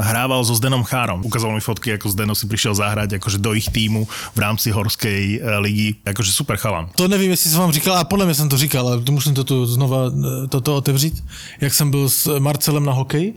[0.00, 1.20] hrával so Zdenom Chárom.
[1.24, 5.40] Ukazoval mi fotky, ako Zdeno si prišiel zahrať akože do ich týmu v rámci horskej
[5.40, 6.00] uh, ligy.
[6.04, 6.88] Akože super chalan.
[6.96, 9.44] To nevím, jestli jsem vám říkal, a podle mě jsem to říkal, ale musím to
[9.44, 11.24] tu znova eh, toto otevřít.
[11.60, 13.34] Jak jsem byl s Marcelem na hokej,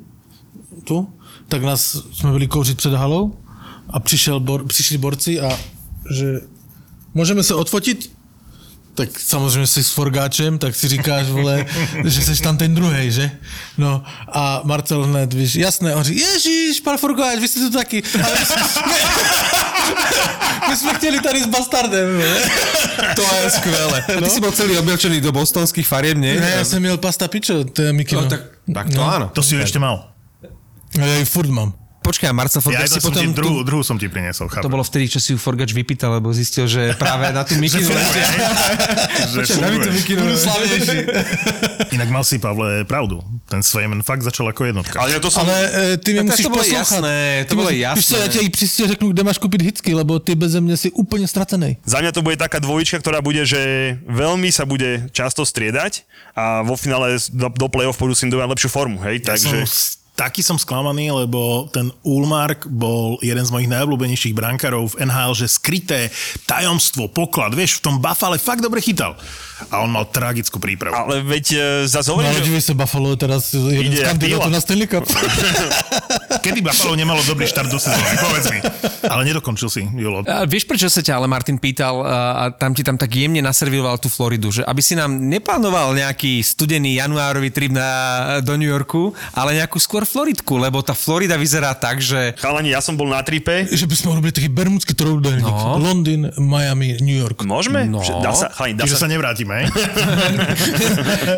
[0.83, 1.07] tu,
[1.47, 3.35] tak nás jsme byli kouřit před halou
[3.89, 5.59] a přišel bor, přišli borci a
[6.11, 6.41] že
[7.13, 8.16] můžeme se odfotit?
[8.97, 11.65] Tak samozřejmě jsi s forgáčem, tak si říkáš, vole,
[12.05, 13.31] že jsi tam ten druhý, že?
[13.77, 14.01] No
[14.33, 18.03] a Marcel hned, víš, jasné, on říká, ježíš, pan forgáč, vy jste tu taky.
[18.23, 18.61] Ale my, jsme,
[20.69, 22.41] my jsme chtěli tady s bastardem, vole.
[23.15, 24.03] To je skvelé.
[24.15, 24.21] No?
[24.21, 26.41] Ty si bol celý oblečený do bostonských farieb, nie?
[26.41, 28.21] Ne, já jsem měl pasta pičo, to je Mikino.
[28.21, 28.41] No, tak,
[28.73, 29.29] tak to áno.
[29.29, 30.09] To si ju ešte mal.
[30.97, 31.77] Ja ju furt mám.
[32.07, 33.19] Počkaj, a Marcel Ja Forgač aj si to som potom...
[33.19, 34.71] ti, tú- druhú, druhú som ti priniesol, To chápem.
[34.71, 39.43] bolo vtedy, čo si ju Forgač vypýtal, lebo zistil, že práve na tú mikinu že
[39.51, 39.91] funguje.
[39.91, 40.23] mikinu.
[41.95, 43.19] Inak mal si, Pavle, pravdu.
[43.45, 44.99] Ten Svejmen fakt začal ako jednotka.
[44.99, 45.43] Ale to som...
[45.43, 45.55] Ale
[45.93, 46.79] e, ty tak musíš to bylo poslouchat.
[46.79, 47.15] jasné,
[47.47, 47.95] to musíš- jasné.
[47.97, 51.27] Víš já ti příště řeknu, kde máš koupit hitsky, lebo ty beze mě si úplně
[51.27, 51.77] ztracený.
[51.85, 53.59] Za mňa to bude taká dvojička, ktorá bude, že
[54.07, 56.03] veľmi sa bude často striedať
[56.35, 59.19] a vo finále do, do play-off pôjdu si dovať lepšiu formu, hej?
[59.23, 59.57] Ja som, Takže...
[59.65, 65.37] s- taký som sklamaný, lebo ten Ulmark bol jeden z mojich najobľúbenejších brankárov v NHL,
[65.37, 66.09] že skryté
[66.49, 69.13] tajomstvo, poklad, vieš, v tom Buffale fakt dobre chytal.
[69.71, 70.93] A on mal tragickú prípravu.
[70.93, 72.61] Ale veď e, zase No hovorím, ale že...
[72.61, 74.47] se, Buffalo teraz jeden Ide z píla.
[74.49, 75.03] na Stanley Cup.
[76.45, 78.59] Kedy Buffalo nemalo dobrý štart do sezóny, povedz mi.
[79.07, 80.21] Ale nedokončil si, Julo.
[80.27, 83.97] A vieš, prečo sa ťa ale Martin pýtal a, tam ti tam tak jemne naserviroval
[83.97, 87.89] tú Floridu, že aby si nám neplánoval nejaký studený januárový trip na,
[88.43, 92.83] do New Yorku, ale nejakú skôr Floridku, lebo tá Florida vyzerá tak, že Chalani, ja
[92.83, 93.65] som bol na tripe.
[93.67, 95.47] že bychom robili taký bermudský trojudelník.
[95.47, 95.79] No.
[95.79, 97.47] Londýn, Miami, New York.
[97.47, 97.87] Môžeme?
[97.87, 98.03] No.
[98.19, 99.11] Dá sa, chalani, dá Čiže sa sa...
[99.11, 99.65] nevrátime, hej?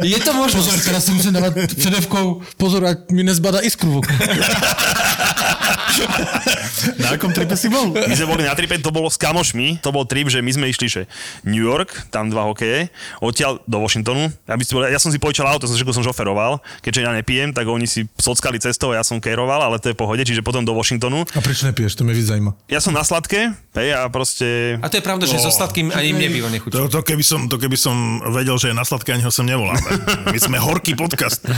[0.13, 0.86] je to Pozor, možnosť.
[0.86, 4.17] teraz si musím dávat předevkou pozor, ať mi nezbada iskru v okne.
[7.02, 7.91] Na akom tripe si bol?
[7.91, 10.65] My sme boli na tripe, to bolo s kamošmi, to bol trip, že my sme
[10.69, 11.02] išli, že
[11.43, 14.32] New York, tam dva hokeje, odtiaľ do Washingtonu.
[14.45, 17.67] Aby ste boli, ja som si požičal auto, som, som šoferoval, keďže ja nepijem, tak
[17.67, 20.73] oni si sockali cestou a ja som keroval, ale to je pohode, čiže potom do
[20.75, 21.25] Washingtonu.
[21.36, 22.54] A proč nepiješ, to mě víc zajímá.
[22.69, 24.78] Ja som na sladké, hej, a proste...
[24.82, 26.71] A to je pravda, že so sladkým ani mne býva nechuť.
[26.71, 29.45] To, to, keby som, to keby som vedel, že je na sladké, ani ho sem
[29.47, 29.89] nevoláme.
[30.30, 31.43] My sme horký podcast.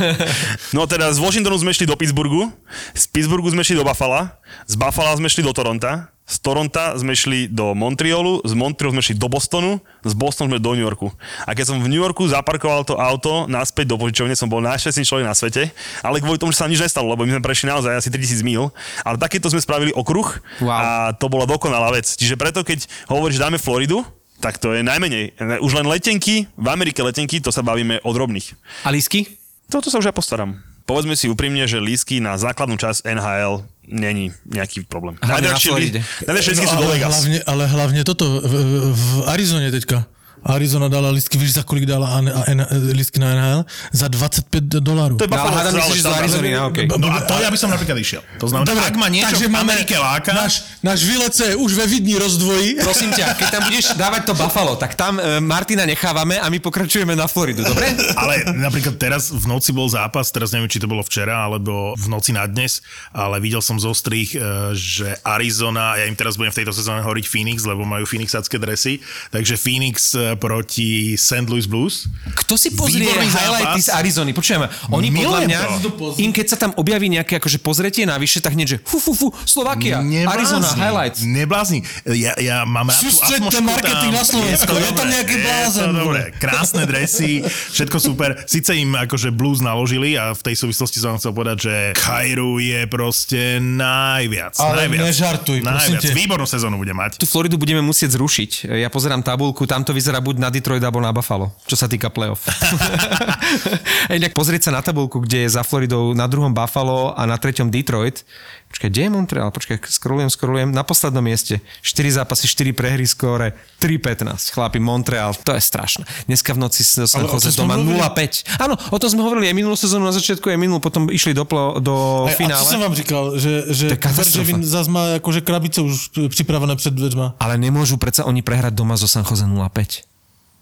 [0.72, 2.48] No teda z Washingtonu sme šli do Pittsburghu,
[2.96, 4.21] z Pittsburghu sme šli do Buffalo,
[4.68, 9.04] z Buffalo sme šli do Toronta z Toronta sme šli do Montrealu, z Montrealu sme
[9.04, 11.12] šli do Bostonu, z Bostonu sme do New Yorku.
[11.44, 15.12] A keď som v New Yorku zaparkoval to auto naspäť do požičovne, som bol najšťastnejší
[15.12, 18.00] človek na svete, ale kvôli tomu, že sa nič nestalo, lebo my sme prešli naozaj
[18.00, 18.72] asi 3000 mil.
[19.04, 20.24] Ale takéto sme spravili okruh
[20.64, 20.72] Wow.
[20.72, 22.08] a to bola dokonalá vec.
[22.08, 24.06] Čiže preto, keď hovoríš, dáme Floridu,
[24.40, 25.36] tak to je najmenej.
[25.60, 28.56] Už len letenky, v Amerike letenky, to sa bavíme o drobných.
[28.88, 29.28] A lísky?
[29.68, 30.62] Toto sa už ja postaram.
[30.86, 35.20] Povedzme si úprimne, že lísky na základnú časť NHL není nejaký problém.
[35.20, 37.12] Najdrahšie najdrahšie lístky sú do ale, Vegas.
[37.12, 38.54] hlavne, ale hlavne toto, v,
[38.96, 40.08] v Arizone teďka.
[40.44, 43.62] Arizona dala listky, víš za kolik dala N- N- listky na NHL?
[43.92, 45.18] Za 25 dolárov.
[45.18, 46.20] To je No, ale Buffalo myslíš, že štandard.
[46.20, 46.86] Arizony, no, okay.
[46.88, 48.22] No a to ja by som napríklad išiel.
[48.38, 52.82] To znamená, ak ma niečo v Amerike láka, Náš, náš Vilece už ve Vidni rozdvojí.
[52.82, 56.58] Prosím ťa, keď tam budeš dávať to Buffalo, tak tam e, Martina nechávame a my
[56.58, 57.94] pokračujeme na Floridu, dobre?
[58.16, 62.08] Ale napríklad teraz v noci bol zápas, teraz neviem, či to bolo včera, alebo v
[62.08, 62.80] noci na dnes,
[63.12, 64.40] ale videl som zo strých, e,
[64.74, 69.00] že Arizona, ja im teraz budem v tejto sezóne hovoriť Phoenix, lebo majú Phoenixacké dresy,
[69.30, 71.48] takže Phoenix e, proti St.
[71.48, 72.08] Louis Blues.
[72.38, 73.92] Kto si pozrie Výborný highlighty zápas.
[73.92, 74.32] z Arizony?
[74.32, 76.06] Počujeme, oni podľa Milujem mňa, to.
[76.20, 79.34] im keď sa tam objaví nejaké akože pozretie navyše, tak nie, že fu, fu, fu,
[79.44, 81.26] Slovakia, Arizona, highlights.
[81.28, 81.84] Neblázni.
[82.08, 84.20] Ja, ja mám rád tú atmosféru marketing tam.
[84.20, 86.22] na Slovensko, to je tam nejaký je blázen, dobré.
[86.38, 88.30] Krásne dresy, všetko super.
[88.48, 92.86] Sice im akože blues naložili a v tej súvislosti som chcel povedať, že Kairu je
[92.88, 94.56] proste najviac.
[94.62, 95.06] Ale najviac.
[95.12, 96.04] nežartuj, najviac.
[96.14, 97.18] Výbornú sezónu bude mať.
[97.18, 98.72] Tú Floridu budeme musieť zrušiť.
[98.78, 102.08] Ja pozerám tabulku, tam to vyzerá buď na Detroit alebo na Buffalo, čo sa týka
[102.08, 102.46] playoff.
[104.10, 107.36] A Inak pozrieť sa na tabulku, kde je za Floridou na druhom Buffalo a na
[107.36, 108.24] treťom Detroit.
[108.72, 109.50] Počkaj, kde je Montreal?
[109.52, 110.70] Počkaj, scrollujem, scrollujem.
[110.72, 111.60] Na poslednom mieste.
[111.84, 113.52] 4 zápasy, 4 prehry, skóre
[113.84, 114.56] 3-15.
[114.56, 116.08] Chlapi, Montreal, to je strašné.
[116.32, 118.00] Dneska v noci s San Ale o Jose doma sme hovorili.
[118.00, 118.64] 0-5.
[118.64, 121.44] Áno, o tom sme hovorili aj minulú sezónu na začiatku, aj minulú, potom išli do,
[121.44, 122.64] plo- do A, a finále.
[122.64, 123.86] co som vám říkal, že, že.
[123.92, 127.36] Verževin zase má akože krabice už pripravené pred dveřma.
[127.44, 130.08] Ale nemôžu predsa oni prehrať doma zo San Jose 0-5.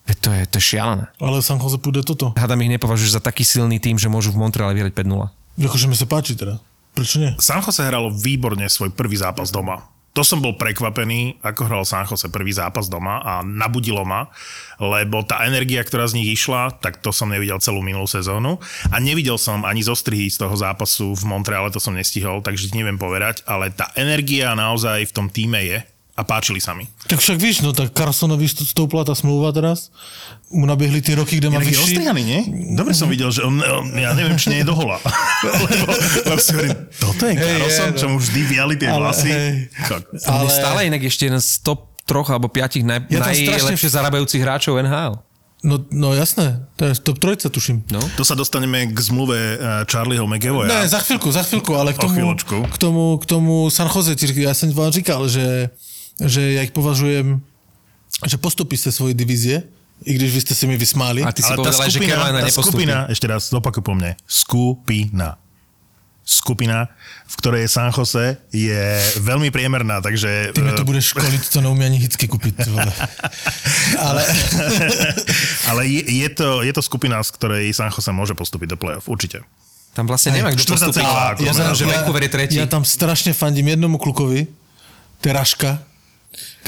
[0.10, 1.06] To je, to je šialené.
[1.22, 2.34] Ale San Jose pôjde toto.
[2.34, 5.65] Hádam ich nepovažuješ za taký silný tým, že môžu v Montreale vyhrať 5-0.
[5.69, 6.58] Akože mi sa páči teda.
[6.98, 7.32] Prečo nie?
[7.38, 9.86] San Jose hralo výborne svoj prvý zápas doma.
[10.17, 14.26] To som bol prekvapený, ako hral San Jose prvý zápas doma a nabudilo ma,
[14.82, 18.58] lebo tá energia, ktorá z nich išla, tak to som nevidel celú minulú sezónu
[18.89, 22.98] a nevidel som ani zostrihy z toho zápasu v Montreale, to som nestihol, takže neviem
[22.98, 25.78] povedať, ale tá energia naozaj v tom týme je
[26.19, 26.84] a páčili sa mi.
[27.08, 29.88] Tak však víš, no tak Carsonovi st- stoupla tá smlouva teraz.
[30.51, 31.95] Mu nabiehli tie roky, kde má vyšší.
[31.95, 32.39] ostrihaný, nie?
[32.75, 34.99] Dobre som videl, že on, on ja neviem, či nie je do hola.
[35.47, 35.63] lebo,
[36.27, 37.99] lebo si hovorím, toto je Carlson, je, no.
[38.03, 39.29] čo mu vždy viali tie Ale, vlasy.
[39.32, 39.51] hej.
[39.88, 40.01] Kok.
[40.27, 40.49] Ale...
[40.51, 44.75] Stále inak ešte jeden z top troch alebo piatich naj, Ja najlepšie strašne- zarábajúcich hráčov
[44.84, 45.23] NHL.
[45.60, 47.84] No, no jasné, to je top trojca, tuším.
[47.91, 47.99] No.
[48.15, 50.71] To sa dostaneme k zmluve eh, Charlieho McEvoya.
[50.71, 52.32] Ne, za chvíľku, za chvíľku, ale k tomu,
[52.63, 55.67] k tomu, k tomu San Jose, ja som vám říkal, že,
[56.19, 57.39] že ja ich považujem,
[58.21, 59.63] že postupí sa svoje divízie,
[60.03, 61.23] i když vy ste si mi vysmáli.
[61.23, 62.67] A ty si Ale tá povedal, že skupina, Carolina nepostupí.
[62.88, 64.15] skupina, ešte raz, zopakuj po mne.
[64.23, 65.36] Skupina.
[66.23, 66.86] Skupina,
[67.25, 68.84] v ktorej je San Jose, je
[69.17, 70.53] veľmi priemerná, takže...
[70.53, 72.69] Ty mi to eh, budeš školiť, to neumie ani hicky kúpiť.
[73.97, 74.21] Ale
[75.73, 79.10] ale je, je, to, je to skupina, z ktorej San Jose môže postúpiť do play-off,
[79.10, 79.41] určite.
[79.97, 81.01] Tam vlastne nemá kto postúpiť.
[81.01, 82.55] celá, ako Ja ja- tretí.
[82.62, 84.45] ja tam strašne fandím jednomu klukovi,
[85.19, 85.82] to je Raška,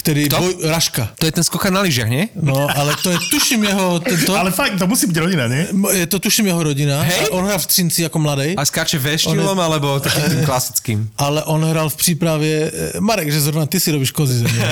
[0.01, 0.21] ktorý...
[0.27, 0.37] Kto?
[0.41, 1.03] Boj, Raška.
[1.15, 2.27] To je ten skokan na lyžiach, nie?
[2.33, 4.01] No, ale to je, tuším jeho...
[4.01, 5.69] Tento, Ale fakt, to musí byť rodina, nie?
[5.93, 7.05] je to tuším jeho rodina.
[7.05, 7.29] Hej?
[7.29, 8.57] On hral v Třinci ako mladej.
[8.57, 10.99] A skáče veštilom, alebo takým tým klasickým?
[11.15, 12.49] Ale on hral v príprave...
[12.67, 14.67] e, Marek, že zrovna ty si robíš kozy ze mňa?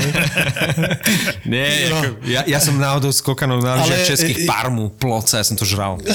[1.53, 1.97] Nie, No.
[2.01, 5.63] ako, ja, ja som náhodou skokanov na lyžiach českých e- Parmu, Ploce, ja som to
[5.63, 6.01] žral.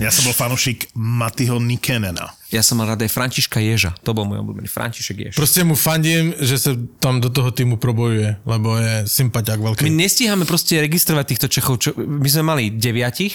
[0.00, 2.34] Ja som bol fanušik Matiho Nikenena.
[2.52, 3.96] Ja som mal rád aj Františka Ježa.
[4.04, 4.68] To bol môj obľúbený.
[4.68, 5.32] František Jež.
[5.32, 9.88] Proste mu fandím, že sa tam do toho týmu probojuje, lebo je sympatiak My veľký.
[9.88, 11.80] nestíhame proste registrovať týchto Čechov.
[11.80, 13.32] Čo, my sme mali deviatich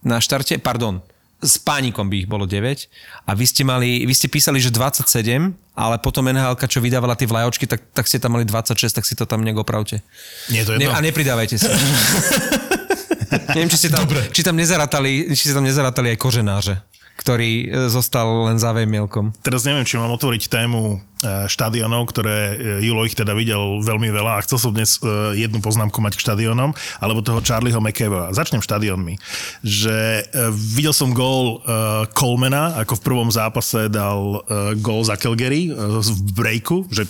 [0.00, 1.04] na štarte, pardon,
[1.36, 2.88] s pánikom by ich bolo 9
[3.28, 7.28] a vy ste mali, vy ste písali, že 27, ale potom NHL, čo vydávala tie
[7.28, 10.00] vlajočky, tak, tak ste tam mali 26, tak si to tam nejak opravte.
[10.48, 11.68] Nie, to je Ne, a nepridávajte sa.
[13.52, 16.74] Neviem, či ste tam, či tam nezaratali, či ste tam nezaratali aj koženáře,
[17.16, 19.32] ktorý e, zostal len za mielkom.
[19.40, 24.12] Teraz neviem, či mám otvoriť tému e, štadionov, ktoré e, Julo ich teda videl veľmi
[24.12, 25.00] veľa a chcel som dnes
[25.32, 28.36] jednu poznámku mať k štadionom, alebo toho Charlieho McEvoya.
[28.36, 29.16] Začnem štadionmi.
[29.64, 31.64] Že videl som gól
[32.12, 34.44] Colemana, ako v prvom zápase dal
[34.84, 37.08] gól za Calgary v breaku, že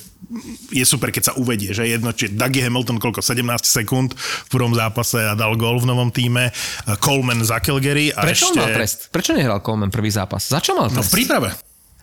[0.70, 4.74] je super, keď sa uvedie, že jedno, či Dougie Hamilton koľko, 17 sekúnd v prvom
[4.74, 6.50] zápase a dal gól v novom týme,
[6.98, 8.58] Coleman za Calgary a Prečo ešte...
[8.58, 8.98] mal trest?
[9.10, 10.46] Prečo nehral Coleman prvý zápas?
[10.46, 11.10] Za čo mal No trest?
[11.10, 11.48] v príprave.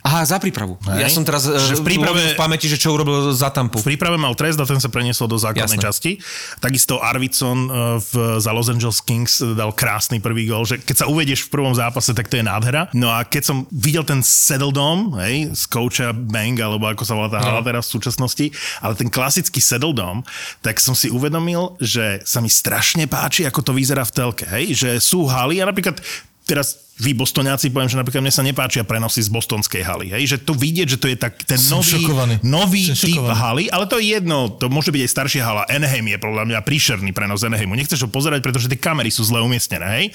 [0.03, 0.75] Aha, za prípravu.
[0.83, 0.99] Hej.
[0.99, 3.79] Ja som teraz Že v v príprave- v pamäti, že čo urobil za tampu.
[3.79, 5.87] V príprave mal trest a ten sa preniesol do základnej Jasné.
[5.87, 6.11] časti.
[6.59, 7.71] Takisto Arvidsson eh,
[8.03, 11.71] v, za Los Angeles Kings dal krásny prvý gol, že keď sa uvedieš v prvom
[11.71, 12.91] zápase, tak to je nádhera.
[12.91, 17.15] No a keď som videl ten Saddle Dome, hej, z coacha Bang, alebo ako sa
[17.15, 18.51] volá tá hala teraz v súčasnosti,
[18.83, 20.27] ale ten klasický Saddle Dome,
[20.59, 24.75] tak som si uvedomil, že sa mi strašne páči, ako to vyzerá v telke, hej,
[24.75, 25.95] že sú haly a napríklad
[26.43, 30.13] teraz vy Bostoniaci, poviem, že napríklad mne sa nepáčia prenosy z bostonskej haly.
[30.13, 30.37] Hej?
[30.37, 32.35] Že to vidieť, že to je tak ten Som nový, šokovaný.
[32.45, 33.39] nový Som typ šokovaný.
[33.41, 35.63] haly, ale to je jedno, to môže byť aj staršia hala.
[35.65, 37.73] Anaheim je podľa mňa príšerný prenos Anaheimu.
[37.73, 40.05] Nechceš ho pozerať, pretože tie kamery sú zle umiestnené, hej?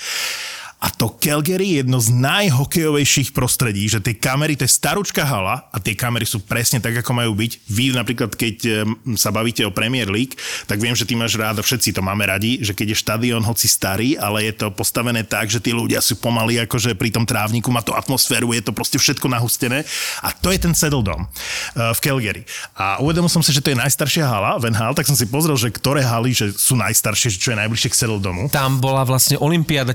[0.79, 5.67] A to Calgary je jedno z najhokejovejších prostredí, že tie kamery, to je starúčka hala
[5.75, 7.53] a tie kamery sú presne tak, ako majú byť.
[7.67, 8.87] Vy napríklad, keď
[9.19, 10.39] sa bavíte o Premier League,
[10.71, 13.43] tak viem, že ty máš rád a všetci to máme radi, že keď je štadión
[13.43, 17.27] hoci starý, ale je to postavené tak, že tí ľudia sú pomaly akože pri tom
[17.27, 19.83] trávniku, má to atmosféru, je to proste všetko nahustené.
[20.23, 22.43] A to je ten Saddle Dome eh, v Calgary.
[22.79, 25.59] A uvedomil som si, že to je najstaršia hala, Van Hal, tak som si pozrel,
[25.59, 28.47] že ktoré haly že sú najstaršie, čo je najbližšie k Saddle Domu.
[28.53, 29.91] Tam bola vlastne Olympiáda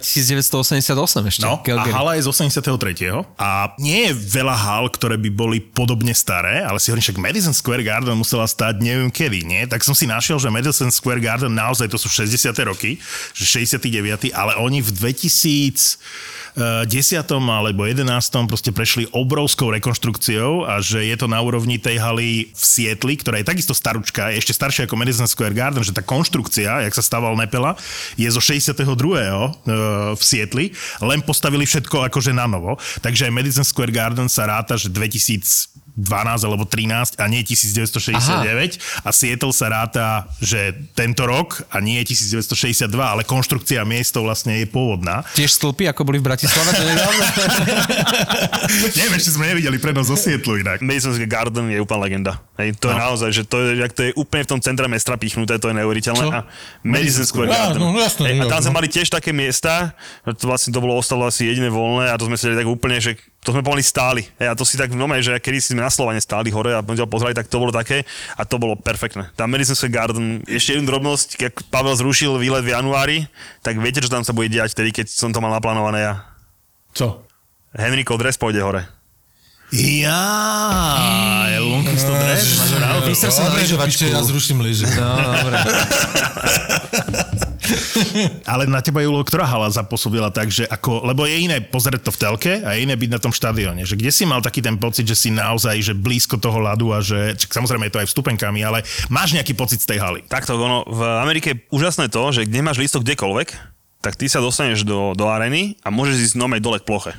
[0.74, 1.46] 1988 ešte.
[1.46, 1.94] No, a Calgary.
[1.94, 3.26] hala je z 83.
[3.38, 7.56] A nie je veľa hal, ktoré by boli podobne staré, ale si hovorím, však Madison
[7.56, 9.62] Square Garden musela stať neviem kedy, nie?
[9.70, 12.54] Tak som si našiel, že Madison Square Garden naozaj to sú 60.
[12.66, 12.98] roky,
[13.34, 14.34] že 69.
[14.34, 14.90] ale oni v
[16.56, 18.06] 2010 alebo 11.
[18.46, 23.42] proste prešli obrovskou rekonštrukciou a že je to na úrovni tej haly v Sietli, ktorá
[23.42, 27.02] je takisto staručka, je ešte staršia ako Madison Square Garden, že tá konštrukcia, jak sa
[27.02, 27.74] stával Nepela,
[28.14, 28.86] je zo 62.
[28.86, 29.50] e,
[30.14, 30.66] v Sietli,
[31.02, 32.78] len postavili všetko akože na novo.
[33.02, 34.94] Takže aj Madison Square Garden sa ráta, že
[35.94, 42.02] 2012 alebo 13 a nie 1969 a Seattle sa ráta, že tento rok a nie
[42.02, 45.22] 1962, ale konštrukcia miesto vlastne je pôvodná.
[45.38, 47.24] Tiež stĺpy, ako boli v Bratislave, to nedávno.
[48.98, 50.82] Neviem, ešte sme nevideli prenos zo Sietlu inak.
[50.82, 52.42] Madison Garden je úplná legenda.
[52.58, 52.94] Hej, to no.
[52.94, 55.70] je naozaj, že to je, jak to je úplne v tom centre mesta pichnuté, to
[55.70, 56.26] je neuveriteľné.
[56.34, 56.42] A
[56.82, 57.78] Madison Square Garden.
[57.78, 58.66] no, jasné, Hej, a tam no.
[58.66, 59.94] sme mali tiež také miesta,
[60.26, 63.18] to vlastne to bolo ostalo asi jediné voľné a to sme si tak úplne, že
[63.44, 64.24] to sme pomaly stáli.
[64.40, 66.72] Hej, a to si tak v nome, že kedy si sme na Slovane stáli hore
[66.72, 68.08] a sme ťa pozerali, tak to bolo také
[68.40, 69.30] a to bolo perfektné.
[69.36, 73.18] Tam Madison Square Garden, ešte jednu drobnosť, keď Pavel zrušil výlet v januári,
[73.60, 76.14] tak viete, čo tam sa bude diať vtedy, keď som to mal naplánované ja.
[76.96, 77.28] Co?
[77.76, 78.88] Henry Kodres pôjde hore.
[79.74, 82.78] Ja, je Lunkisto dres, máš
[83.18, 84.06] sa na lyžovačku.
[84.06, 84.86] Ja zruším lyže.
[84.94, 85.58] No, dobre.
[88.52, 92.12] Ale na teba, Julo, ktorá hala zapôsobila tak, že ako, lebo je iné pozerať to
[92.14, 93.84] v telke a je iné byť na tom štadióne.
[93.84, 97.04] Že kde si mal taký ten pocit, že si naozaj že blízko toho ľadu a
[97.04, 100.22] že, čak, samozrejme je to aj vstupenkami, ale máš nejaký pocit z tej haly.
[100.26, 104.44] Takto, ono, v Amerike je úžasné to, že kde máš lístok kdekoľvek, tak ty sa
[104.44, 107.16] dostaneš do, do areny a môžeš ísť normálne dole k ploche.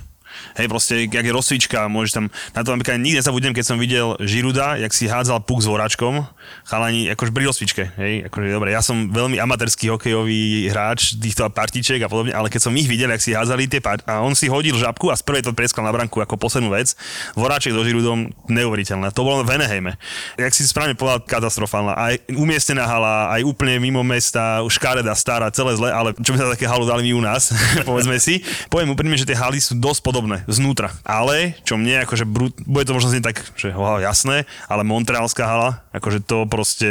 [0.55, 4.15] Hej, proste, jak je rozcvička, môžeš tam, na to napríklad nikdy nezabudnem, keď som videl
[4.21, 6.27] Žiruda, jak si hádzal puk s voračkom,
[6.69, 12.01] chalani, akože pri rozcvičke, hej, akože dobre, ja som veľmi amatérský hokejový hráč týchto partičiek
[12.05, 14.49] a podobne, ale keď som ich videl, jak si hádzali tie part- a on si
[14.49, 16.97] hodil žabku a z prvej to preskal na branku ako poslednú vec,
[17.37, 19.99] voráček do Žirudom, neuveriteľné, to bolo v Enehejme.
[20.41, 25.77] Jak si správne povedal, katastrofálna, aj umiestnená hala, aj úplne mimo mesta, škareda, stará, celé
[25.77, 27.53] zle, ale čo by sa také halu dali my u nás,
[27.89, 28.41] povedzme si.
[28.73, 30.93] Poviem úprimne, že tie haly sú dosť podobné znútra.
[31.05, 35.45] Ale, čo mne akože, brut, bude to možno znieť tak, že wow, jasné, ale Montrealská
[35.45, 36.91] hala, akože to proste,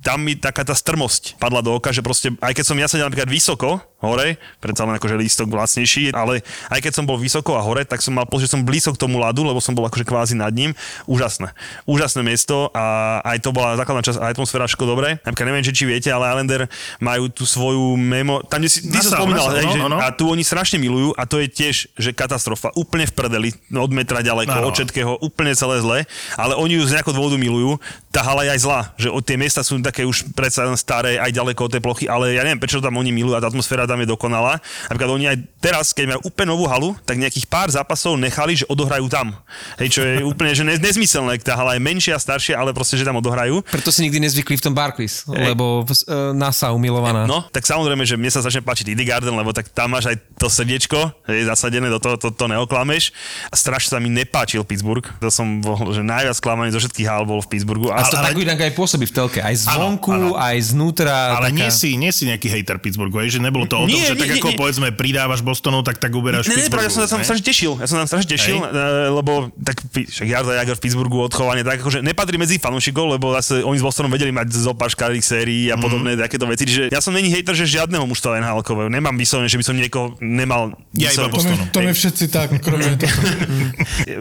[0.00, 3.06] tam mi taká tá strmosť padla do oka, že proste, aj keď som ja sedel
[3.08, 7.62] napríklad vysoko, hore, predsa len akože lístok vlastnejší, ale aj keď som bol vysoko a
[7.64, 10.06] hore, tak som mal pocit, že som blízko k tomu ľadu, lebo som bol akože
[10.06, 10.76] kvázi nad ním.
[11.10, 11.56] Úžasné.
[11.88, 15.18] Úžasné miesto a aj to bola základná časť, a atmosféra všetko dobré.
[15.24, 16.68] Napríklad neviem, či, či viete, ale Islander
[17.00, 19.88] majú tú svoju memo, tam, kde si, ty som spomínal, nasal, hej, no, že, no,
[19.88, 19.98] no.
[19.98, 23.86] a tu oni strašne milujú a to je tiež, že katastrofa, úplne v prdeli, no,
[23.86, 24.68] od metra ďaleko, Áno.
[24.68, 25.98] od všetkého, úplne celé zle,
[26.36, 27.80] ale oni ju z nejakého dôvodu milujú.
[28.12, 31.32] Tá hala je aj zlá, že od tie miesta sú také už predsa staré, aj
[31.32, 34.02] ďaleko od tej plochy, ale ja neviem, prečo tam oni milujú a tá atmosféra tam
[34.02, 34.58] je dokonalá.
[34.90, 38.66] Napríklad oni aj teraz, keď majú úplne novú halu, tak nejakých pár zápasov nechali, že
[38.66, 39.30] odohrajú tam.
[39.78, 43.06] Hej, čo je úplne že ne, nezmyselné, tá hala je menšia, staršia, ale proste, že
[43.06, 43.62] tam odohrajú.
[43.70, 47.24] Preto si nikdy nezvykli v tom Barclays, lebo uh, NASA umilovaná.
[47.24, 50.16] No, tak samozrejme, že mne sa začne páčiť Iddy Garden, lebo tak tam máš aj
[50.34, 50.98] to srdiečko,
[51.30, 53.14] je zasadené do toho, to, to neoklameš.
[53.48, 55.04] A strašne sa mi nepáčil Pittsburgh.
[55.20, 57.92] To som bol, že najviac klamaný zo všetkých hál bol v Pittsburghu.
[57.92, 59.38] A A to ale- tak inak aj pôsobí v telke.
[59.44, 60.40] Aj zvonku, Áno, áno.
[60.40, 61.36] aj znútra.
[61.36, 61.58] Ale taká...
[61.60, 64.06] nie si, nie si nejaký hater Pittsburghu, hej, že nebolo to o o tom, Nie,
[64.06, 64.58] že nie, tak nie, ako nie.
[64.58, 67.26] povedzme pridávaš Bostonu, tak tak uberáš Ne, ne, práve ja som sa tam ne?
[67.28, 67.72] strašne tešil.
[67.76, 68.70] Ja som tam strašne tešil, Hej.
[68.70, 73.30] eh, lebo tak však Jarda Jager v Pittsburghu odchovanie, tak akože nepatrí medzi fanúšikov, lebo
[73.34, 74.88] zase oni s Bostonom vedeli mať zo pár
[75.20, 76.64] sérií a podobné takéto veci.
[76.64, 80.16] Čiže ja som není hejter, že žiadneho mužstva nhl Nemám vyslovene, že by som niekoho
[80.18, 80.72] nemal.
[80.96, 81.64] Ja iba vyslovene- To my, Bostonu.
[81.70, 83.12] to my všetci tak, kromě toho.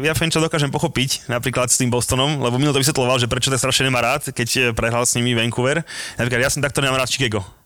[0.04, 3.60] Ja Fenča dokážem pochopiť napríklad s tým Bostonom, lebo Milo to vysvetloval, že prečo tak
[3.60, 5.86] strašne nemá rád, keď eh, prehral s nimi Vancouver.
[6.18, 7.63] Napríklad ja som takto nemám rád Chicago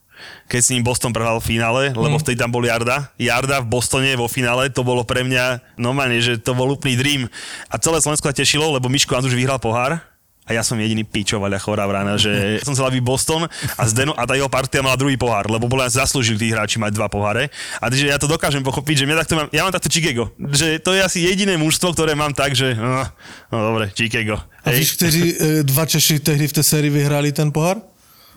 [0.47, 3.11] keď s ním Boston prehral v finále, lebo vtedy tam bol Jarda.
[3.19, 7.21] Jarda v Bostone vo finále, to bolo pre mňa normálne, že to bol úplný dream.
[7.67, 9.99] A celé Slovensko tešilo, lebo Miško Anz už vyhral pohár.
[10.47, 12.31] A ja som jediný pičovaľa chorá vrana, že
[12.65, 15.83] som chcel, aby Boston a Zdeno a tá jeho partia mala druhý pohár, lebo bolo
[15.83, 17.51] zaslúžili tí hráči mať dva poháre.
[17.83, 20.31] A takže ja to dokážem pochopiť, že mňa takto mám, ja mám takto Chicago.
[20.39, 23.03] Že to je asi jediné mužstvo, ktoré mám tak, že no,
[23.51, 24.39] no dobre, Chicago.
[24.63, 27.83] A víš, kteří eh, dva Češi tehdy v té sérii vyhráli ten pohár?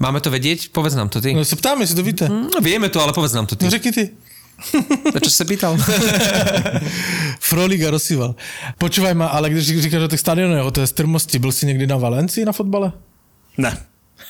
[0.00, 0.72] Máme to vedieť?
[0.72, 1.34] Povedz nám to ty.
[1.36, 2.24] No se ptáme, jestli to víte.
[2.28, 3.64] No, vieme to, ale povedz nám to ty.
[3.64, 4.04] No řekni ty.
[5.12, 5.76] Prečo si sa pýtal?
[7.40, 8.34] Frolík a rozsýval.
[8.76, 11.96] Počúvaj ma, ale když říkáš o těch stadionech, o té strmosti, byl jsi někdy na
[11.96, 12.92] Valencii na fotbale?
[13.58, 13.76] Ne.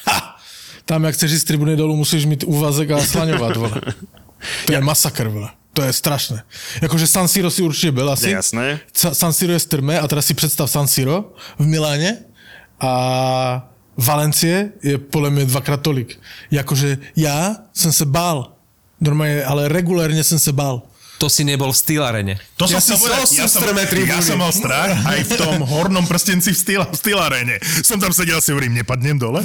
[0.07, 0.37] Ha!
[0.85, 3.81] Tam, jak chceš z tribuny dolů, musíš mít úvazek a slaňovat, vole.
[4.66, 5.49] To je masakr, vole.
[5.75, 6.43] To je strašné.
[6.83, 8.31] Jakože San Siro si určitě byl asi.
[8.31, 8.81] Jasné.
[8.97, 12.16] Sa- San Siro je strmé a teraz si představ San Siro v Miláně
[12.81, 13.70] a
[14.01, 16.18] Valencie je podle mě dvakrát tolik.
[16.51, 18.53] Jakože já jsem se bál.
[19.01, 20.82] Normálně, ale regulérně jsem se bál.
[21.21, 22.41] To si nebol v Steel Arene.
[22.57, 23.21] To som Ja chcel si povedať.
[23.37, 23.61] Ja som,
[24.01, 27.57] ja som mal strach aj v tom hornom prstenci v stýla, v stýlarene.
[27.85, 29.45] Som tam sedel si hovorím, nepadnem dole.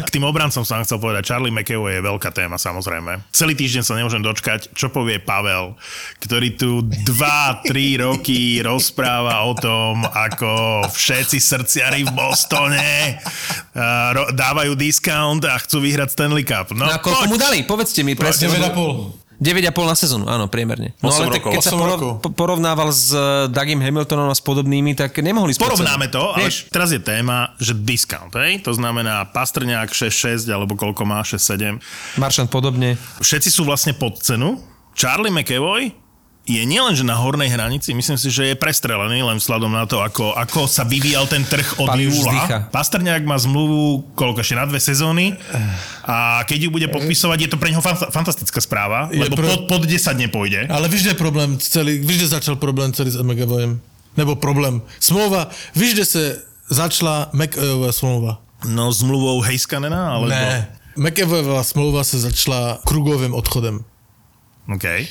[0.00, 3.28] K tým obrancom som chcel povedať, Charlie McAvoy je veľká téma samozrejme.
[3.28, 5.76] Celý týždeň sa nemôžem dočkať, čo povie Pavel,
[6.18, 7.68] ktorý tu 2-3
[8.00, 10.48] roky rozpráva o tom, ako
[10.88, 13.20] všetci srdciari v Bostone
[14.10, 16.72] ro- dávajú discount a chcú vyhrať Stanley Cup.
[16.72, 17.68] No, Na koľko mu dali?
[17.68, 18.48] Povedzte mi presne.
[18.48, 19.25] lebo- 9,5.
[19.36, 20.96] 9,5 na sezónu, áno, priemerne.
[21.04, 25.12] No ale tak keď sa porov, porovnával s eh, Dougim Hamiltonom a s podobnými, tak
[25.20, 25.76] nemohli spôsobiť.
[25.76, 28.64] Porovnáme to, ale Vieš, teraz je téma, že discount, hej?
[28.64, 31.76] To znamená Pastrňák 6-6, alebo koľko má, 6-7.
[32.16, 32.96] Maršant podobne.
[33.20, 34.56] Všetci sú vlastne pod cenu.
[34.96, 36.05] Charlie McAvoy
[36.46, 39.98] je nielen, že na hornej hranici, myslím si, že je prestrelený len vzhľadom na to,
[39.98, 42.70] ako, ako sa vyvíjal ten trh od už júla.
[42.70, 45.34] Pastrňák má zmluvu koľko ešte na dve sezóny
[46.06, 49.66] a keď ju bude podpisovať, je to pre neho fan- fantastická správa, Je lebo pro-
[49.66, 50.70] pod, pod 10 nepôjde.
[50.70, 53.82] Ale víš, kde je problém celý, kde začal problém celý s McAvoyem?
[54.14, 54.80] Nebo problém.
[55.02, 56.22] Smlouva, víš, kde se
[56.70, 58.32] začala McAvoyová smlouva?
[58.70, 60.30] No s mluvou Heiskanena, alebo...
[60.30, 60.70] Ne.
[60.96, 63.84] McAvoyová smlouva se začala krugovým odchodem.
[64.70, 65.10] Okay.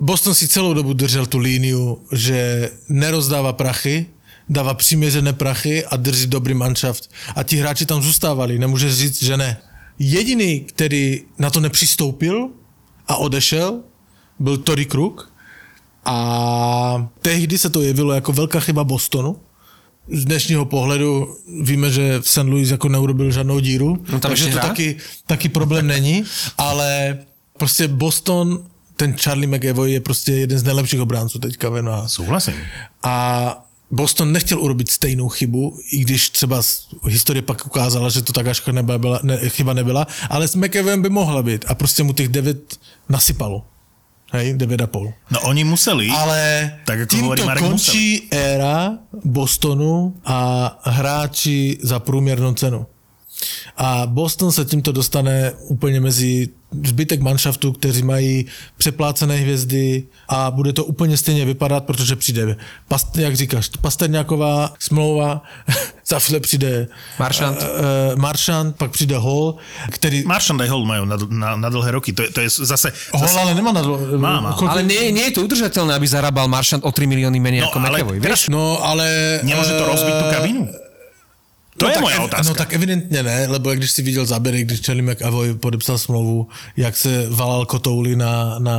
[0.00, 4.06] Boston si celou dobu držel tu líniu, že nerozdává prachy,
[4.48, 7.10] dává přiměřené prachy a drží dobrý manšaft.
[7.36, 9.56] A ti hráči tam zůstávali, nemůžeš říct, že ne.
[9.98, 12.48] Jediný, který na to nepřistoupil
[13.08, 13.80] a odešel,
[14.38, 15.32] byl Tory Kruk.
[16.04, 19.36] A tehdy se to jevilo jako velká chyba Bostonu.
[20.12, 22.38] Z dnešního pohledu víme, že v St.
[22.38, 24.96] Louis jako neurobil žádnou díru, No tam takže to taky,
[25.26, 26.24] taky problém není,
[26.58, 27.18] ale
[27.58, 28.64] prostě Boston,
[28.98, 32.06] ten Charlie McAvoy je prostě jeden z nejlepších obránců teďka v NHL.
[33.02, 33.14] A
[33.90, 36.62] Boston nechtěl urobit stejnou chybu, i když třeba
[37.08, 41.08] historie pak ukázala, že to tak až nebyla, ne, chyba nebyla, ale s McAvoyem by
[41.08, 42.76] mohla být a prostě mu těch 9
[43.08, 43.64] nasypalo.
[44.32, 45.12] Hej, 9,5.
[45.30, 46.08] No oni museli.
[46.12, 52.86] Ale Tak ako týmto Marek, končí éra Bostonu a hráči za průměrnou cenu.
[53.76, 56.48] A Boston se tímto dostane úplně mezi
[56.84, 58.46] zbytek manšaftu, kteří mají
[58.76, 62.56] přeplácené hvězdy a bude to úplně stejně vypadat, protože přijde,
[62.88, 65.42] past, jak říkáš, Pasterňáková smlouva,
[66.08, 66.86] za chvíle přijde
[67.18, 67.56] Marchand.
[67.56, 69.54] uh, uh, Marchand, pak přijde Hall,
[69.90, 70.24] který...
[70.24, 72.12] Marchand aj Hall majú na, na, na dlhé roky.
[72.12, 72.92] To je, to je zase...
[73.12, 74.50] Hall zase ale nemá na dlo- Má, má.
[74.68, 77.78] Ale nie, nie je to udržateľné, aby zarábal Maršant o 3 milióny menej No, ako
[77.80, 78.48] ale McAvoy, vieš?
[78.52, 79.04] No, ale...
[79.44, 80.62] Nemôže to rozbiť tú eh, kabinu?
[81.78, 82.48] To no je tak, moja otázka.
[82.50, 86.96] No tak evidentně ne, lebo když si viděl záběry, když Charlie McAvoy podepsal smlouvu, jak
[86.96, 88.76] se valal kotouli na, na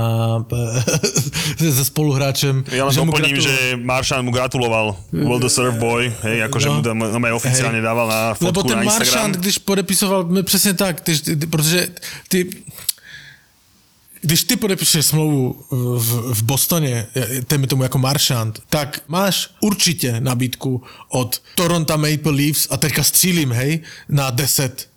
[1.60, 2.64] se spoluhráčem.
[2.68, 3.72] Ja len že doplním, gratuloval.
[3.72, 4.88] že Maršan mu gratuloval.
[5.16, 6.74] Well deserved boy, hej, akože No.
[6.76, 8.84] mu tam no, oficiálne dával na fotku Lebo ten.
[8.84, 11.88] Maršant, když podepisoval, my přesně tak, ty, ty, protože
[12.28, 12.50] ty,
[14.22, 15.66] když ty podepíšeš smlouvu
[15.98, 17.08] v, v Bostoně,
[17.48, 23.52] téme tomu jako Maršant, tak máš určitě nabídku od Toronto Maple Leafs a teďka střílím,
[23.52, 24.90] hej, na 10.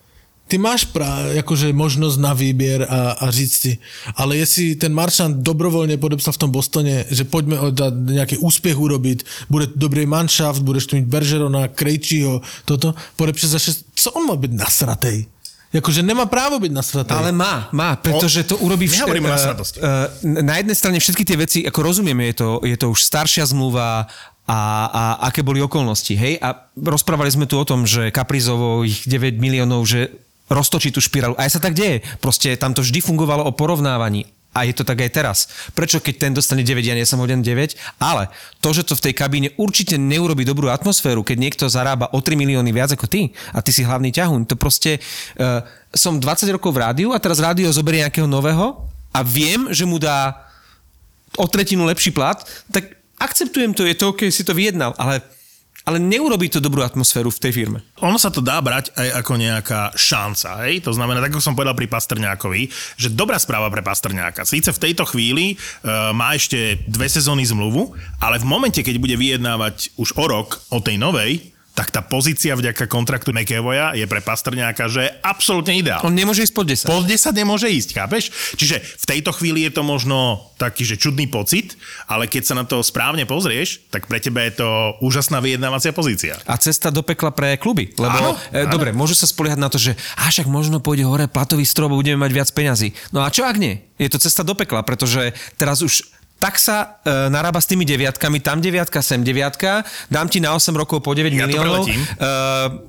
[0.48, 3.78] Ty máš pra, jakože možnost na výběr a, a říct si,
[4.16, 9.24] ale jestli ten Maršant dobrovolně podepsal v tom Bostoně, že pojďme dát nějaký úspěch urobit,
[9.50, 14.36] bude dobrý manšaft, budeš tu mít Bergerona, Krejčího, toto, podepíše za šest, co on má
[14.36, 15.26] být nasratej?
[15.72, 17.10] Jakože nemá právo byť nasratý.
[17.10, 18.84] Ale má, má, pretože to urobí...
[18.84, 19.78] vš- Nehovoríme o eh, nasratosti.
[19.78, 20.06] eh,
[20.38, 24.04] Na jednej strane všetky tie veci, ako rozumieme, je to, je to už staršia zmluva
[24.42, 26.36] a, a aké boli okolnosti, hej?
[26.36, 30.12] A rozprávali sme tu o tom, že Kaprizovo ich 9 miliónov, že
[30.46, 31.32] roztočí tú špirálu.
[31.34, 32.04] A aj sa tak deje.
[32.18, 34.28] Proste tam to vždy fungovalo o porovnávaní.
[34.52, 35.38] A je to tak aj teraz.
[35.72, 37.72] Prečo keď ten dostane 9, ja nie som hoden 9?
[37.96, 38.28] Ale
[38.60, 42.36] to, že to v tej kabíne určite neurobi dobrú atmosféru, keď niekto zarába o 3
[42.36, 45.00] milióny viac ako ty a ty si hlavný ťahuň, to proste...
[45.40, 49.84] Uh, som 20 rokov v rádiu a teraz rádio zoberie nejakého nového a viem, že
[49.84, 50.48] mu dá
[51.36, 52.40] o tretinu lepší plat,
[52.72, 55.20] tak akceptujem to, je to OK, si to vyjednal, ale,
[55.86, 57.78] ale neurobí to dobrú atmosféru v tej firme.
[58.00, 60.66] ono sa to dá brať aj ako nejaká šanca.
[60.66, 60.82] Hej?
[60.86, 62.62] To znamená, tak ako som povedal pri Pastrňákovi,
[62.98, 64.48] že dobrá správa pre Pastrňáka.
[64.48, 69.14] Síce v tejto chvíli uh, má ešte dve sezóny zmluvu, ale v momente, keď bude
[69.18, 74.20] vyjednávať už o rok o tej novej, tak tá pozícia vďaka kontraktu McEvoya je pre
[74.20, 76.04] Pastrňáka, že absolútne ideálna.
[76.04, 76.84] On nemôže ísť pod 10.
[76.84, 78.28] Pod 10 nemôže ísť, chápeš?
[78.60, 82.68] Čiže v tejto chvíli je to možno taký, že čudný pocit, ale keď sa na
[82.68, 84.68] to správne pozrieš, tak pre teba je to
[85.00, 86.36] úžasná vyjednávacia pozícia.
[86.44, 87.88] A cesta do pekla pre kluby.
[87.96, 88.70] Lebo, Áno, e, áno.
[88.70, 92.20] dobre, môžu sa spoliehať na to, že a však možno pôjde hore platový strop budeme
[92.20, 92.92] mať viac peňazí.
[93.16, 93.80] No a čo ak nie?
[93.96, 96.04] Je to cesta do pekla, pretože teraz už
[96.42, 100.74] tak sa e, narába s tými deviatkami, tam deviatka, sem deviatka, dám ti na 8
[100.74, 101.86] rokov po 9 Ja miliónov.
[101.86, 101.94] E,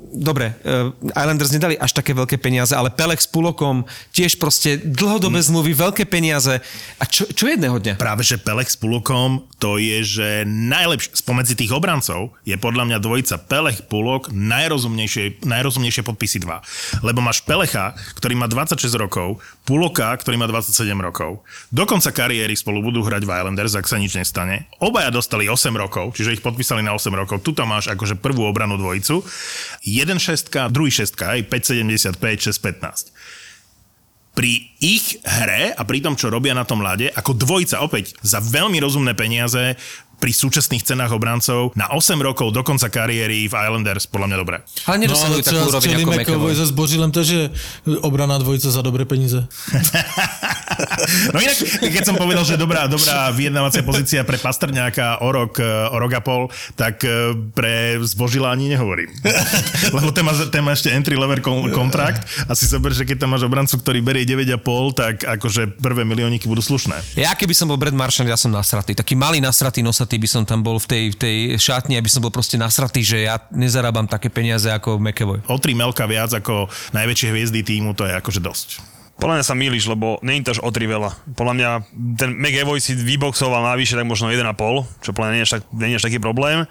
[0.10, 5.38] dobre, e, Islanders nedali až také veľké peniaze, ale Pelech s Pulokom tiež proste dlhodobé
[5.38, 5.54] Hm.
[5.54, 6.58] zmluvy, veľké peniaze.
[6.98, 8.02] A čo, čo jedného dňa?
[8.02, 12.98] Práve, že Pelech s Pulokom, to je, že najlepšie, spomedzi tých obrancov je podľa mňa
[12.98, 16.66] dvojica Pelech Pulok najrozumnejšie, najrozumnejšie podpisy dva.
[17.06, 21.46] Lebo máš Pelecha, ktorý má 26 rokov, Puloka, ktorý má 27 rokov.
[21.70, 24.72] Do konca kariéry spolu budú hrať v Islanders, ak sa nič nestane.
[24.80, 27.44] Obaja dostali 8 rokov, čiže ich podpísali na 8 rokov.
[27.44, 29.20] Tuto máš akože prvú obranu dvojicu.
[29.84, 32.16] Jeden šestka, druhý šestka, aj 5,75,
[32.56, 33.12] 6,15
[34.34, 38.42] pri ich hre a pri tom, čo robia na tom ľade, ako dvojica opäť za
[38.42, 39.78] veľmi rozumné peniaze
[40.24, 44.58] pri súčasných cenách obrancov na 8 rokov do konca kariéry v Islanders, podľa mňa dobré.
[44.88, 47.52] Ale No nedosahujú ale takú úroveň ako McAvoy za zbožilem, to je
[48.00, 49.44] obrana dvojica za dobré peníze.
[51.34, 55.66] No inak, keď som povedal, že dobrá, dobrá vyjednávacia pozícia pre Pastrňáka o rok, e,
[55.66, 59.10] o rok a pol, tak e, pre zbožila ani nehovorím.
[59.96, 63.26] Lebo ten má, ten má ešte entry level kon- kontrakt a si zober, že keď
[63.26, 67.22] tam máš obrancu, ktorý berie 9,5, tak akože prvé milióniky budú slušné.
[67.22, 68.98] Ja keby som bol Brad Marchand, ja som nasratý.
[68.98, 72.22] Taký malý nasratý nosatý by som tam bol v tej, v tej šatni, aby som
[72.22, 75.42] bol proste nasratý, že ja nezarábam také peniaze ako McAvoy.
[75.50, 78.93] O 3 melka viac ako najväčšie hviezdy týmu, to je akože dosť.
[79.14, 81.14] Podľa mňa sa mýliš, lebo nie je to až o tri veľa.
[81.38, 81.70] Podľa mňa
[82.18, 84.44] ten McAvoy si vyboxoval navyše tak možno 1,5,
[85.00, 86.66] čo podľa mňa nie je tak, nie je až taký problém.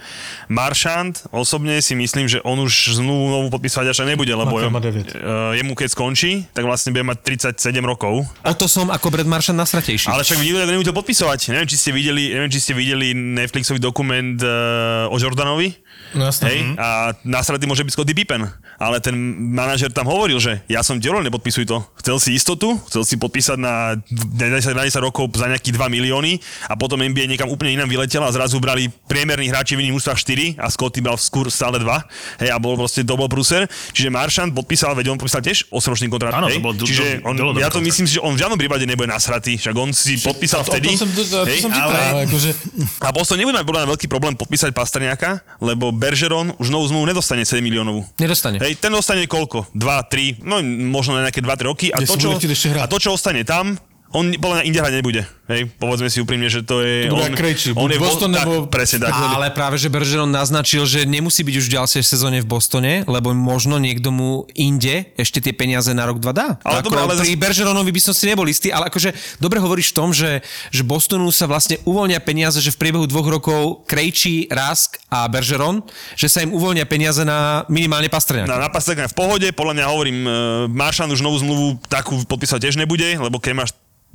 [0.50, 4.82] Maršant, osobne si myslím, že on už zmluvu novú podpísať až tak nebude, lebo má
[4.82, 7.18] eh, jemu keď skončí, tak vlastne bude mať
[7.54, 8.26] 37 rokov.
[8.26, 10.10] O to som ako Brad Marchand nasratejší.
[10.10, 11.54] Ale však nikto nebude to podpisovať.
[11.54, 15.81] Neviem, či ste videli, neviem, či ste videli Netflixový dokument uh, o Jordanovi.
[16.12, 16.44] No jasné.
[16.46, 16.58] Hej?
[16.76, 16.86] A
[17.22, 18.44] následný môže byť Scotty Pippen.
[18.76, 19.14] Ale ten
[19.48, 21.78] manažer tam hovoril, že ja som dielo, nepodpisuj to.
[21.96, 26.42] Chcel si istotu, chcel si podpísať na 10, na 10 rokov za nejakých 2 milióny
[26.66, 30.18] a potom NBA niekam úplne inám vyletela a zrazu brali priemerných hráči v iných ústach
[30.18, 32.42] 4 a Scotty bral skôr stále 2.
[32.42, 33.64] Hej, a bol proste to bol prúser.
[33.92, 36.34] Čiže Maršant podpísal, veď on podpísal tiež 8-ročný kontrakt.
[36.34, 38.82] Áno, to bol dl- Čiže on, dlhodobý ja to myslím že on v žiadnom prípade
[38.82, 39.54] nebude nasratý.
[39.54, 40.98] Však on si podpísal O tom vtedy.
[40.98, 42.50] som, to, to, hej, som ale- akože,
[42.98, 47.60] a Boston nebude mať veľký problém podpísať Pastrňáka, lebo Bergeron už novú zmluvu nedostane 7
[47.60, 48.04] miliónovú.
[48.16, 48.60] Nedostane.
[48.60, 49.70] Hej, ten dostane koľko?
[49.76, 50.60] 2, 3, no
[50.92, 51.86] možno na nejaké 2-3 roky.
[51.92, 53.76] A to, čo, a to, čo ostane tam,
[54.12, 55.22] on podľa mňa inde hrať nebude.
[55.50, 57.10] Hej, povedzme si úprimne, že to je...
[57.10, 59.10] To on, jak Krejčí, on je Boston, tak, nebo- Presne tak.
[59.10, 63.34] Ale práve, že Bergeron naznačil, že nemusí byť už v ďalšej sezóne v Bostone, lebo
[63.34, 66.48] možno niekto mu inde ešte tie peniaze na rok, dva dá.
[66.62, 69.90] Ale ako dobre, ale pri Bergeronovi by som si nebol istý, ale akože dobre hovoríš
[69.90, 74.46] v tom, že, že Bostonu sa vlastne uvoľnia peniaze, že v priebehu dvoch rokov Krejčí,
[74.46, 75.82] Rask a Bergeron,
[76.14, 78.46] že sa im uvoľnia peniaze na minimálne Pastrňák.
[78.46, 80.30] Na, na Pastrňáka v pohode, podľa mňa hovorím, e,
[80.70, 83.70] Maršan už novú zmluvu takú podpísať tiež nebude, lebo keď máš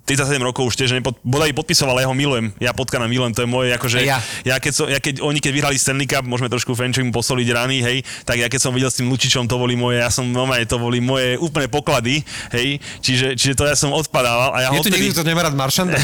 [0.07, 2.55] 37 rokov už tiež nepod, bodaj podpisoval, ja ho milujem.
[2.57, 4.23] Ja potkana milujem, to je moje, akože, Ja.
[4.41, 4.55] ja.
[4.55, 7.97] keď, so, ja keď oni keď vyhrali Stanley Cup, môžeme trošku Fenčovi posoliť rany, hej,
[8.23, 10.77] tak ja keď som videl s tým Lučičom, to boli moje, ja som normálne, to
[10.77, 14.75] boli moje úplne poklady, hej, čiže, čiže to ja som odpadával a ja Je ho
[14.77, 15.99] tu odtedy- niekto, kto nemá rád Maršanda?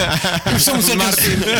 [0.54, 0.94] už som musel,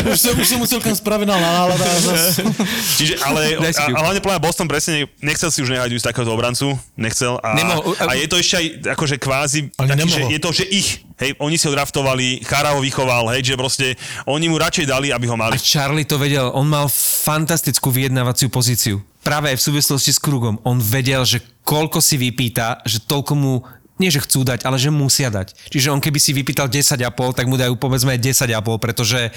[0.07, 1.83] už som, už som musel kam spravená nálada.
[1.83, 2.39] a zas-
[2.97, 6.31] Čiže, ale, a, a hlavne mňa Boston presne ne- nechcel si už nehať z takéhoto
[6.31, 7.91] obrancu, nechcel a, Nemohol.
[7.97, 11.59] a je to ešte aj akože kvázi, taký, že je to, že ich, hej, oni
[11.59, 13.93] si ho draftovali, Chara ho vychoval, hej, že proste
[14.25, 15.59] oni mu radšej dali, aby ho A mali.
[15.59, 19.03] Charlie to vedel, on mal fantastickú vyjednávaciu pozíciu.
[19.19, 20.63] Práve aj v súvislosti s Krugom.
[20.63, 23.53] On vedel, že koľko si vypýta, že toľko mu
[23.99, 25.51] nie že chcú dať, ale že musia dať.
[25.75, 27.03] Čiže on keby si vypýtal 10,5,
[27.35, 29.27] tak mu dajú povedzme aj 10,5, pretože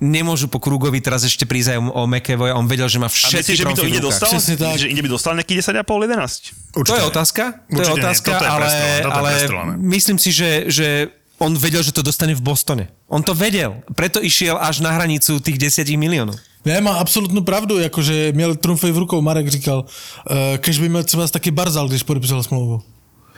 [0.00, 3.44] nemôžu po Krugovi teraz ešte prísť aj o McEvoy, on vedel, že má A všetky
[3.44, 4.00] myslíš, že by to rukách.
[4.00, 4.30] dostal?
[4.32, 4.80] Tak.
[4.80, 6.80] Že inde by dostal nejaký 10,5, 11?
[6.80, 9.28] To je otázka, to je Určite nie, otázka, toto je ale, prestrelené, toto je ale
[9.36, 9.72] prestrelené.
[9.84, 10.88] myslím si, že, že
[11.38, 12.88] on vedel, že to dostane v Bostone.
[13.08, 16.36] On to vedel, preto išiel až na hranicu tých 10 miliónov.
[16.66, 21.04] Ne, má absolutnou pravdu, jakože měl trumfej v rukou, Marek říkal, uh, kež by měl
[21.04, 22.82] třeba taky Barzal, když podepsal smlouvu.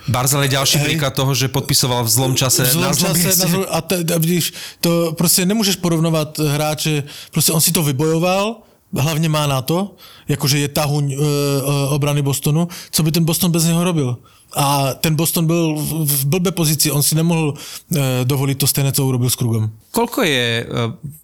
[0.09, 0.86] Barzal je ďalší Hej.
[0.86, 2.64] príklad toho, že podpisoval v zlom čase.
[2.64, 6.38] V zlom na zlom čase, na zlom, a, te, a vidíš, to prostě nemůžeš porovnovat
[6.38, 8.57] hráče, prostě on si to vybojoval,
[8.97, 9.95] hlavně má na to,
[10.28, 14.16] jakože je tahuň uh, uh, obrany Bostonu, co by ten Boston bez něho robil.
[14.57, 18.93] A ten Boston byl v, v blbé pozici, on si nemohl uh, dovolit to stejné,
[18.93, 19.70] co urobil s Krugom.
[19.93, 20.64] Koľko je e,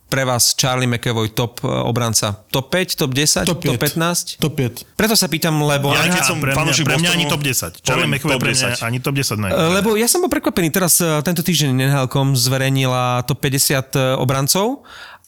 [0.08, 2.32] pre vás Charlie McEvoy top e, obranca?
[2.50, 3.80] Top 5, top 10, Top top, 5.
[3.80, 4.40] 15?
[4.40, 4.96] Top 5.
[4.96, 5.92] Preto sa pýtam, lebo...
[5.94, 7.86] Ja, Ja, keď som pre mňa, fanúšik pre mňa Bostonu, ani top 10.
[7.86, 8.88] Charlie McAvoy top pre mňa 10.
[8.88, 9.48] ani top 10 ne.
[9.52, 14.82] E, Lebo ja som bol prekvapený, teraz e, tento týždeň NHL.com zverejnila top 50 obrancov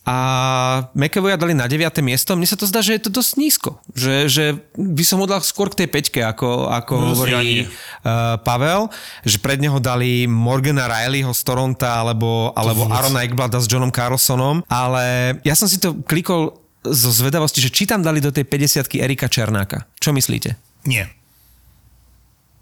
[0.07, 0.17] a
[0.95, 1.83] McAvoya dali na 9.
[1.99, 2.39] miesto.
[2.39, 3.71] Mne sa to zdá, že je to dosť nízko.
[3.91, 4.45] Že, že
[4.79, 8.87] by som ho dal skôr k tej peťke, ako, ako No, hovorí uh, Pavel,
[9.27, 14.63] že pred neho dali Morgana Rileyho z Toronta alebo, alebo Arona Ekblada s Johnom Carlsonom,
[14.71, 16.55] ale ja som si to klikol
[16.87, 19.91] zo zvedavosti, že či tam dali do tej 50 Erika Černáka.
[19.99, 20.55] Čo myslíte?
[20.87, 21.11] Nie.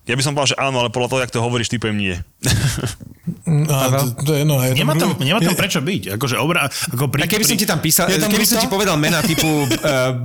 [0.08, 2.16] Ja by som povedal, že áno, ale podľa toho, jak to hovoríš, typujem nie.
[3.48, 4.60] A to, to je jedno.
[4.60, 6.20] Je Nemá tam, nemá tam prečo byť.
[6.20, 9.00] Akože obra, ako pri, A keby som ti tam písal, tam keby som ti povedal
[9.00, 9.68] mená typu uh,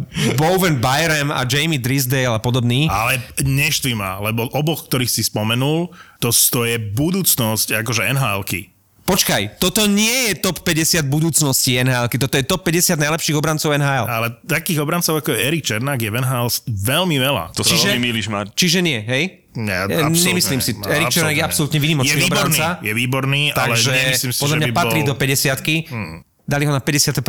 [0.39, 5.95] Bowen Byram a Jamie Drisdale a podobný, Ale neštví ma, lebo oboch, ktorých si spomenul,
[6.19, 8.75] to, to je budúcnosť akože NHL-ky.
[9.09, 14.05] Počkaj, toto nie je top 50 budúcnosti NHL, toto je top 50 najlepších obrancov NHL.
[14.05, 17.55] Ale takých obrancov ako je Erik Černák je v NHL veľmi veľa.
[17.57, 18.45] To sa Čiže- veľmi milíš, Mar.
[18.53, 19.38] Čiže nie, hej?
[19.57, 20.71] Ja absolútne Nemyslím si.
[20.77, 22.67] Erik Černák je absolútne výnimočný je výborný, obranca.
[22.85, 25.07] Je výborný, Takže ale nemyslím si, podľa že mňa by patrí bol...
[25.09, 26.17] do 50 Hmm.
[26.49, 27.21] Dali ho na 51.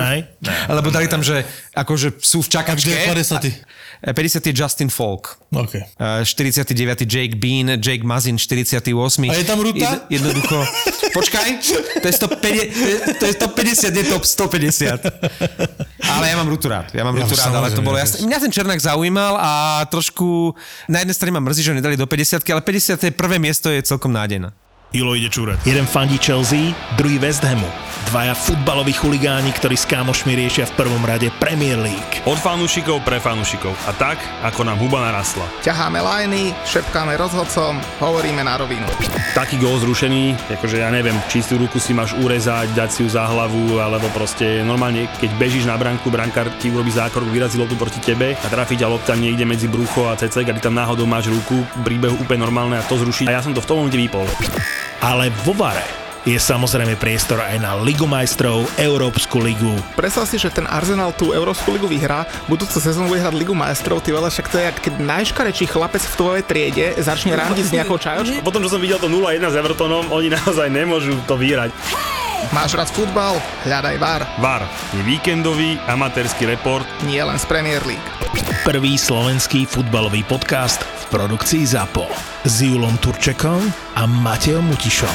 [0.00, 0.18] Hej?
[0.80, 1.44] Lebo dali tam, že
[1.76, 2.88] akože sú v Kde čakačke.
[2.88, 4.16] je 50.
[4.16, 5.36] 50 je Justin Falk.
[5.52, 5.76] OK.
[6.00, 7.04] Uh, 49.
[7.04, 8.96] Jake Bean, Jake Mazin 48.
[9.28, 9.76] A je tam Ruta?
[9.76, 10.56] Jed, jednoducho.
[11.20, 11.48] Počkaj,
[12.00, 15.04] to je, 150, to je 150, nie top 150.
[16.06, 16.94] Ale ja mám Rutu rád.
[16.96, 18.24] Ja mám Ja Rutu rád, ale to bolo jasné.
[18.24, 19.50] Mňa ten Černák zaujímal a
[19.90, 20.54] trošku
[20.88, 23.10] na jednej strane ma mrzí, že ho nedali do 50, ale 50.
[23.12, 24.54] prvé miesto je celkom nádejné.
[24.90, 25.62] Ilo ide čúrať.
[25.62, 27.70] Jeden fandí Chelsea, druhý West Hamu.
[28.10, 32.18] Dvaja futbaloví chuligáni, ktorí s kámošmi riešia v prvom rade Premier League.
[32.26, 33.70] Od fanúšikov pre fanúšikov.
[33.86, 35.46] A tak, ako nám huba narastla.
[35.62, 38.82] ťaháme lajny, šepkáme rozhodcom, hovoríme na rovinu.
[39.30, 43.30] Taký gól zrušený, akože ja neviem, čistú ruku si máš urezať, dať si ju za
[43.30, 48.02] hlavu, alebo proste normálne, keď bežíš na branku, brankár ti urobí zákrok, vyrazí loptu proti
[48.02, 51.30] tebe a trafí ťa lopta niekde medzi brucho a cecek a ty tam náhodou máš
[51.30, 53.30] ruku, príbehu úplne normálne a to zruší.
[53.30, 54.26] A ja som to v tom momente vypol.
[55.00, 55.80] Ale vo Vare
[56.28, 59.72] je samozrejme priestor aj na Ligu majstrov, Európsku ligu.
[59.96, 64.04] Predstav si, že ten Arsenal tú Európsku ligu vyhrá, budúcu sezónu bude hrať Ligu majstrov,
[64.04, 67.72] ty veľa, však to je, jak keď najškarečší chlapec v tvojej triede začne randiť s
[67.72, 68.44] nejakou čajočkou.
[68.44, 71.72] Potom, čo som videl to 0-1 s Evertonom, oni naozaj nemôžu to vyhrať.
[72.52, 73.40] Máš rád futbal?
[73.64, 78.19] Hľadaj VAR, VAR je víkendový amatérsky report nie len z Premier League.
[78.30, 82.06] Prvý slovenský futbalový podcast v produkcii ZAPO.
[82.46, 83.58] S Julom Turčekom
[83.98, 85.10] a Mateom Mutišom.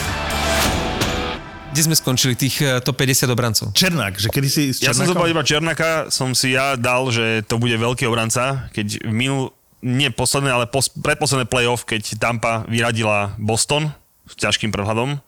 [1.71, 3.71] Kde sme skončili tých eh, top 50 obrancov?
[3.71, 5.11] Černák, že kedy si s Ja som Černákom?
[5.15, 10.11] zobral iba Černáka, som si ja dal, že to bude veľký obranca, keď minul, nie
[10.11, 13.95] posledné, ale pos, predposledné playoff, keď Tampa vyradila Boston
[14.27, 15.23] s ťažkým prehľadom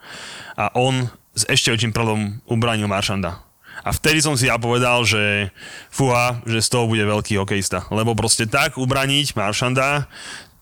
[0.60, 3.47] a on s ešte väčším prehľadom ubránil Maršanda.
[3.88, 5.48] A vtedy som si ja povedal, že
[5.88, 7.88] fúha, že z toho bude veľký hokejista.
[7.88, 10.12] Lebo proste tak ubraniť Maršanda,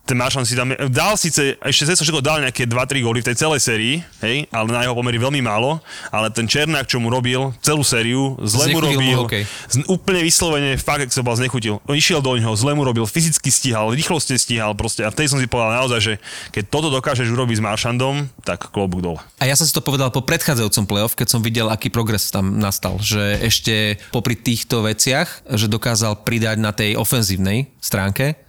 [0.05, 3.41] ten Maršan si tam dal síce, ešte cez všetko dal nejaké 2-3 góly v tej
[3.41, 5.81] celej sérii, hej, ale na jeho pomery veľmi málo,
[6.13, 9.43] ale ten Černák, čo mu robil celú sériu, zle mu robil, hokej.
[9.49, 11.81] z, úplne vyslovene, fakt, ak sa bol znechutil.
[11.89, 15.49] Išiel do ňoho, zle mu robil, fyzicky stíhal, rýchlostne stíhal proste a vtedy som si
[15.49, 16.13] povedal naozaj, že
[16.53, 19.19] keď toto dokážeš urobiť s Maršandom, tak klobúk dole.
[19.41, 22.61] A ja som si to povedal po predchádzajúcom playoff, keď som videl, aký progres tam
[22.61, 23.01] nastal.
[23.01, 28.44] Že ešte popri týchto veciach, že dokázal pridať na tej ofenzívnej stránke,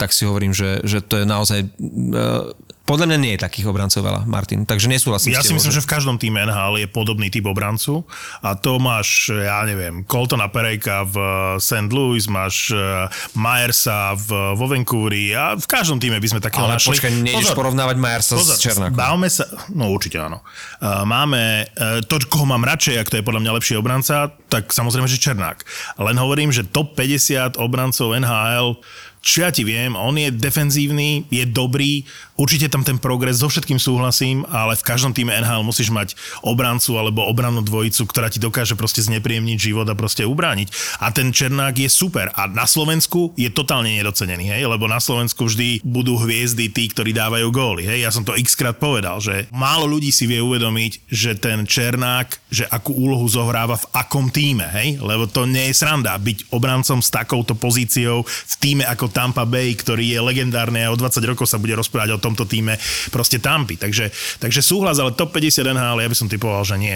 [0.00, 1.68] tak si hovorím, že, že to je naozaj...
[1.76, 2.56] Uh,
[2.90, 4.66] podľa mňa nie je takých obrancov veľa, Martin.
[4.66, 8.02] Takže nesúhlasím Ja si myslím, že v každom týme NHL je podobný typ obrancu
[8.42, 11.16] a to máš, ja neviem, Coltona Perejka v
[11.62, 11.86] St.
[11.86, 13.06] Louis, máš eh,
[13.38, 16.98] Myersa v, vo Vancouveri a v každom týme by sme takého Ale našli.
[16.98, 18.98] počkaj, nejdeš porovnávať Myersa s Černákom.
[18.98, 20.42] Bávame sa, no určite áno.
[20.82, 21.70] Máme
[22.10, 25.62] to, koho mám radšej, ak to je podľa mňa lepší obranca, tak samozrejme, že Černák.
[26.02, 28.82] Len hovorím, že top 50 obrancov NHL
[29.20, 32.08] čo ja ti viem, on je defenzívny, je dobrý,
[32.40, 36.96] určite tam ten progres, so všetkým súhlasím, ale v každom týme NHL musíš mať obrancu
[36.96, 40.72] alebo obrannú dvojicu, ktorá ti dokáže proste znepríjemniť život a proste ubrániť.
[41.04, 42.32] A ten Černák je super.
[42.32, 44.64] A na Slovensku je totálne nedocenený, hej?
[44.64, 47.84] lebo na Slovensku vždy budú hviezdy tí, ktorí dávajú góly.
[47.84, 48.08] Hej?
[48.08, 52.48] Ja som to x krát povedal, že málo ľudí si vie uvedomiť, že ten Černák,
[52.48, 54.96] že akú úlohu zohráva v akom týme, hej?
[55.02, 59.74] lebo to nie je sranda byť obrancom s takouto pozíciou v týme ako Tampa Bay,
[59.74, 62.78] ktorý je legendárny a o 20 rokov sa bude rozprávať o tomto týme
[63.10, 63.76] proste Tampy.
[63.76, 64.08] Takže,
[64.38, 66.94] takže súhlas, ale top 50 NHL, ja by som typoval, že nie.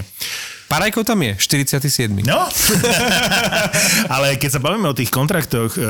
[0.64, 2.24] Parajko tam je, 47.
[2.24, 2.48] No,
[4.14, 5.80] ale keď sa bavíme o tých kontraktoch e,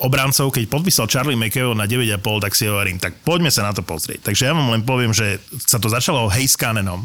[0.00, 3.84] obrancov, keď podpísal Charlie McEvo na 9,5, tak si hovorím, tak poďme sa na to
[3.84, 4.24] pozrieť.
[4.24, 5.36] Takže ja vám len poviem, že
[5.68, 7.04] sa to začalo Heiskanenom.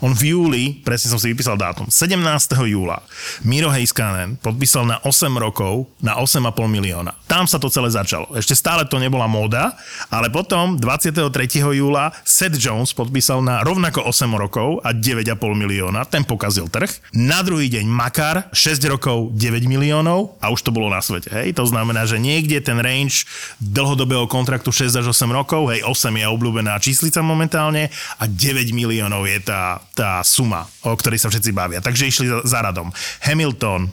[0.00, 2.20] On v júli, presne som si vypísal dátum, 17.
[2.66, 3.02] júla
[3.44, 7.16] Miro Heiskanen podpísal na 8 rokov na 8,5 milióna.
[7.24, 8.30] Tam sa to celé začalo.
[8.36, 9.74] Ešte stále to nebola móda,
[10.12, 11.32] ale potom 23.
[11.72, 16.04] júla Seth Jones podpísal na rovnako 8 rokov a 9,5 milióna.
[16.06, 16.90] Ten pokazil trh.
[17.16, 21.32] Na druhý deň Makar 6 rokov 9 miliónov a už to bolo na svete.
[21.32, 21.56] Hej?
[21.56, 23.24] To znamená, že niekde ten range
[23.58, 27.88] dlhodobého kontraktu 6 až 8 rokov, hej, 8 je obľúbená číslica momentálne
[28.20, 29.63] a 9 miliónov je tá,
[29.96, 31.80] tá suma, o ktorej sa všetci bavia.
[31.80, 32.90] Takže išli za, za radom.
[33.24, 33.90] Hamilton,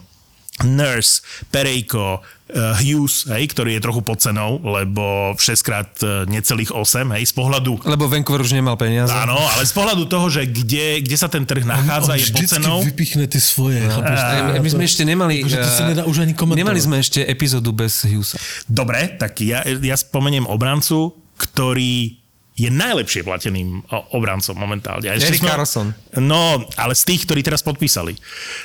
[0.60, 6.76] Nurse, Perejko, uh, Hughes, hej, ktorý je trochu pod cenou, lebo 6 krát uh, necelých
[6.76, 9.10] 8, hej, z pohľadu Lebo Vancouver už nemal peniaze.
[9.10, 12.44] Áno, ale z pohľadu toho, že kde, kde sa ten trh nachádza, on je pod
[12.44, 12.78] cenou.
[12.84, 13.80] vypichne ty svoje.
[13.80, 14.18] chápeš?
[14.20, 15.40] Aj, My sme ešte nemali...
[15.40, 16.60] Akože to sa eh, nedá už ani komentovať.
[16.62, 18.36] Nemali sme ešte epizódu bez Hughesa.
[18.68, 22.21] Dobre, tak ja, ja spomeniem obrancu, ktorý
[22.52, 23.80] je najlepšie plateným
[24.12, 25.08] obrancom momentálne.
[25.08, 25.96] A ešte Erik Karlsson.
[26.20, 28.12] No, ale z tých, ktorí teraz podpísali.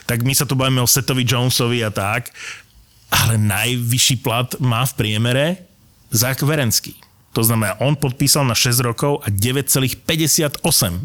[0.04, 2.36] Tak my sa tu bavíme o Setovi Jonesovi a tak,
[3.08, 5.46] ale najvyšší plat má v priemere
[6.12, 7.00] Zach Verenský.
[7.36, 10.58] To znamená, on podpísal na 6 rokov a 9,58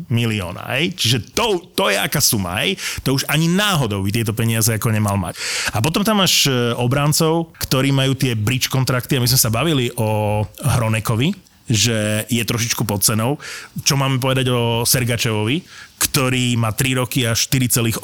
[0.09, 0.65] milióna.
[0.73, 0.97] Hej?
[0.97, 2.65] Čiže to, to je aká suma.
[2.65, 2.81] Hej?
[3.05, 5.37] To už ani náhodou by tieto peniaze ako nemal mať.
[5.77, 9.53] A potom tam máš e, obrancov, ktorí majú tie bridge kontrakty a my sme sa
[9.53, 13.39] bavili o Hronekovi, že je trošičku pod cenou.
[13.83, 15.63] Čo máme povedať o Sergačevovi,
[16.03, 18.03] ktorý má 3 roky a 4,8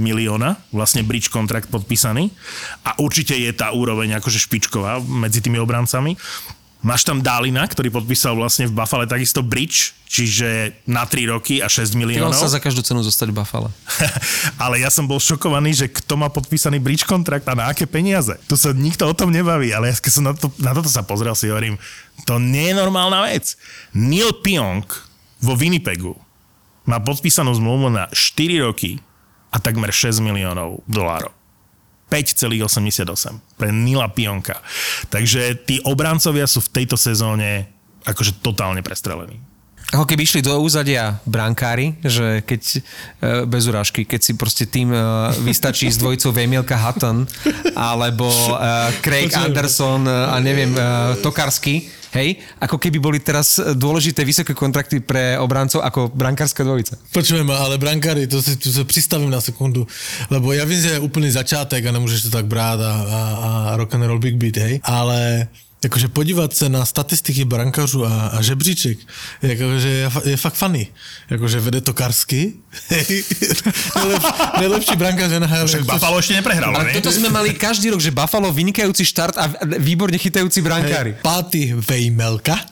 [0.00, 2.32] milióna, vlastne bridge kontrakt podpísaný.
[2.88, 6.16] A určite je tá úroveň akože špičková medzi tými obrancami.
[6.84, 11.66] Máš tam Dálina, ktorý podpísal vlastne v Buffale takisto bridge, čiže na 3 roky a
[11.66, 12.36] 6 Mal miliónov.
[12.36, 13.72] sa za každú cenu zostať v Buffalo.
[14.64, 18.36] ale ja som bol šokovaný, že kto má podpísaný bridge kontrakt a na aké peniaze.
[18.44, 21.00] Tu sa nikto o tom nebaví, ale ja keď som na, to, na toto sa
[21.00, 21.80] pozrel, si hovorím,
[22.28, 23.56] to nie je normálna vec.
[23.96, 24.92] Neil Pionk
[25.40, 26.12] vo Winnipegu
[26.84, 29.00] má podpísanú zmluvu na 4 roky
[29.48, 31.32] a takmer 6 miliónov dolárov.
[32.08, 34.60] 5,88 pre Nila Pionka.
[35.10, 37.68] Takže tí obrancovia sú v tejto sezóne
[38.04, 39.40] akože totálne prestrelení.
[39.92, 42.80] Ako keby išli do úzadia brankári, že keď, e,
[43.44, 44.98] bez urážky, keď si proste tým e,
[45.44, 47.28] vystačí s dvojicou Vemielka Hutton,
[47.76, 48.56] alebo e,
[49.04, 50.72] Craig Anderson a neviem,
[51.20, 51.84] Tokarsky,
[52.14, 56.94] hej, ako keby boli teraz dôležité vysoké kontrakty pre obrancov ako brankárska dvojica.
[57.10, 59.84] Počujem ale brankári, to si tu sa pristavím na sekundu,
[60.30, 63.72] lebo ja viem, že je úplný začátek a nemôžeš to tak brát a, a, a
[63.76, 65.50] rock and roll big beat, hej, ale
[65.84, 68.98] Jakože podívat se na statistiky brankařů a, a žebříček,
[69.42, 70.88] jakože je, fa- je fakt funny.
[71.30, 72.52] Jakože vede to Karsky,
[73.96, 75.66] nejlepší, nejlepší brankář NHL.
[75.66, 76.96] Však Buffalo ešte neprehralo, ne?
[76.96, 79.44] toto sme mali každý rok, že Buffalo vynikajúci štart a
[79.76, 81.20] výborne chytajúci brankári.
[81.20, 82.56] Pátý Vejmelka.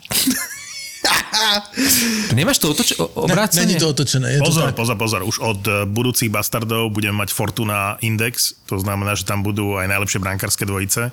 [2.33, 3.77] Nemáš to otoč- obrácenie?
[3.77, 4.33] Není to otočené.
[4.33, 4.77] Je to Pozor, tak.
[4.79, 5.21] pozor, pozor.
[5.27, 8.55] Už od eh, budúcich bastardov budeme mať Fortuna Index.
[8.73, 11.13] To znamená, že tam budú aj najlepšie brankárske dvojice.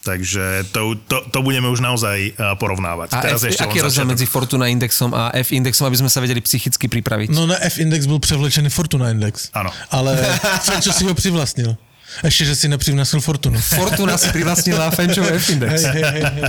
[0.00, 3.12] Takže to, to, to budeme už naozaj eh, porovnávať.
[3.12, 6.08] A Teraz F, ešte aký je rozdiel medzi Fortuna indexom a F indexom, aby sme
[6.08, 7.28] sa vedeli psychicky pripraviť?
[7.36, 9.52] No na F-index byl převlečený Fortuna Index.
[9.52, 9.70] Ano.
[9.90, 10.16] Ale
[10.64, 11.76] Frencho si ho přivlastnil.
[12.24, 13.60] Ještě, že si nepřivlastnil Fortunu.
[13.78, 15.82] Fortuna si privlastnila Fenčov F index.
[15.82, 16.42] Hej, hej, hej, hej.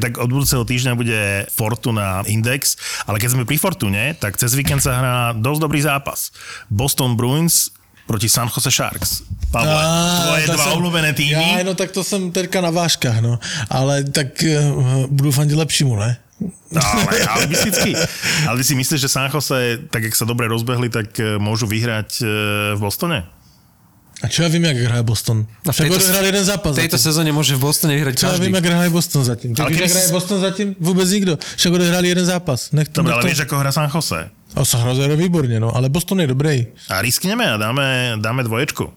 [0.00, 4.78] Tak od budúceho týždňa bude Fortuna Index, ale keď sme pri Fortune, tak cez víkend
[4.78, 6.30] sa hrá dosť dobrý zápas.
[6.70, 7.74] Boston Bruins
[8.08, 9.22] proti San Jose Sharks.
[9.52, 9.76] Pavle,
[10.24, 11.60] tvoje to dva jsem- obľúbené týmy.
[11.60, 13.38] Já, no tak to jsem teďka na váškách, no.
[13.70, 16.16] Ale tak uh, budu fandit lepšímu, ne?
[16.70, 17.96] No, ale, ale, mysticky.
[18.48, 21.66] ale ty si myslíš, že San Jose, tak jak sa dobre rozbehli, tak eh, môžu
[21.66, 22.26] vyhrať eh,
[22.76, 23.26] v Bostone?
[24.22, 25.46] A čo ja vím, jak hraje Boston?
[25.66, 27.06] A v Však tejto- odehrál jeden zápas V tejto zatím.
[27.10, 28.44] sezóne môže v Bostone vyhrať Čo ja každý.
[28.46, 29.50] vím, jak hraje Boston zatím.
[29.54, 30.68] Ty Ale jak hraje Boston zatím?
[30.78, 31.32] Vůbec nikdo.
[31.56, 32.70] Však odehrál jeden zápas.
[32.70, 33.28] Nech to, Dobre, nech ale to...
[33.30, 34.20] vieš, ako hra San Jose.
[34.58, 35.70] A sa hra výborne, no.
[35.70, 36.66] Ale Boston je dobrý.
[36.90, 38.90] A riskneme a dáme, dáme dvoječku.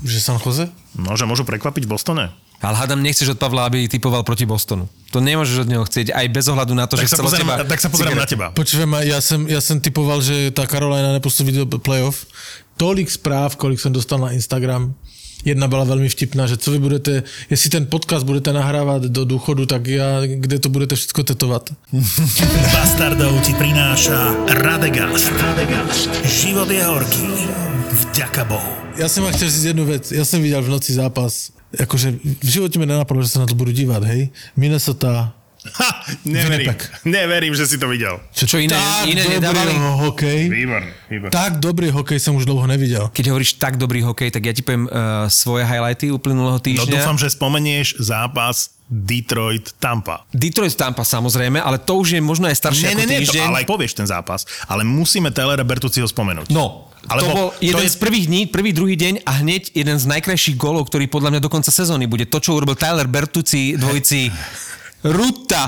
[0.00, 0.72] Že San Jose?
[0.96, 2.24] No, že môžu prekvapiť v Bostone.
[2.62, 4.86] Ale hádam, nechceš od Pavla, aby typoval proti Bostonu.
[5.10, 7.68] To nemôžeš od neho chcieť, aj bez ohľadu na to, Tak že chcel pozerám, teba...
[7.68, 8.46] tak sa pozerám na teba.
[8.54, 12.24] Počujem, ja som, ja som typoval, že tá Carolina nepostupí do playoff.
[12.78, 14.94] Tolik správ, kolik som dostal na Instagram.
[15.44, 19.66] Jedna byla velmi vtipná, že co vy budete, jestli ten podcast budete nahrávat do důchodu,
[19.66, 21.70] tak já, kde to budete všechno tetovat?
[22.72, 25.32] Bastardov ti prináša Radegast.
[25.40, 26.24] Radegast.
[26.24, 27.26] Život je horký.
[27.92, 28.72] Vďaka Bohu.
[28.96, 30.12] Já jsem vám chtěl říct jednu věc.
[30.12, 33.54] Já jsem viděl v noci zápas, jakože v životě mi nenapadlo, že se na to
[33.54, 34.30] budu dívat, hej.
[34.56, 35.32] Minnesota.
[35.64, 35.90] Ha,
[36.24, 36.74] neverím.
[37.04, 38.18] Neverím, že si to videl.
[38.32, 39.72] Čo iné, tak iné dobrý nedávali?
[40.00, 40.40] hokej.
[40.48, 41.30] Výborný, výborný.
[41.30, 43.08] Tak dobrý hokej jsem už dlouho neviděl.
[43.08, 44.94] Keď hovoríš tak dobrý hokej, tak ja ti poviem uh,
[45.26, 46.98] svoje highlighty uplynulého No týždňa.
[46.98, 48.74] dúfam, že spomenieš zápas
[49.32, 50.26] Detroit-Tampa.
[50.30, 53.22] Detroit Tampa samozrejme, ale to už je možno aj staršie Nie, ako nie, nie, to,
[53.24, 53.42] týždeň.
[53.44, 54.44] ale povieš ten zápas.
[54.66, 56.50] Ale musíme Taylora Bertucciho spomenúť.
[56.50, 59.72] No, Alebo to bol to jeden je- z prvých dní, prvý, druhý deň a hneď
[59.72, 62.26] jeden z najkrajších gólov, ktorý podľa mňa do konca sezóny bude.
[62.26, 64.28] To, čo urobil Tyler Bertucci dvojici
[65.02, 65.62] Ruta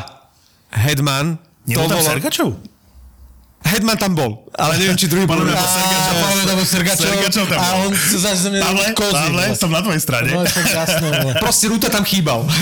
[0.71, 1.39] Hedman.
[1.65, 2.49] Nebol to tam bolo- Sergačov?
[3.65, 5.41] Hedman tam bol, ale neviem, či druhý bol.
[5.41, 6.13] Podľa mňa to A, Sergačov.
[6.13, 7.81] podľa mňa Sergačov, Sergačov tam a bol.
[7.81, 9.17] on sa zase ze mňa Pavle, kozí.
[9.17, 10.29] Pavle, som na tvojej strane.
[10.29, 11.33] No, jasné, vole.
[11.41, 12.45] Proste Ruta tam chýbal.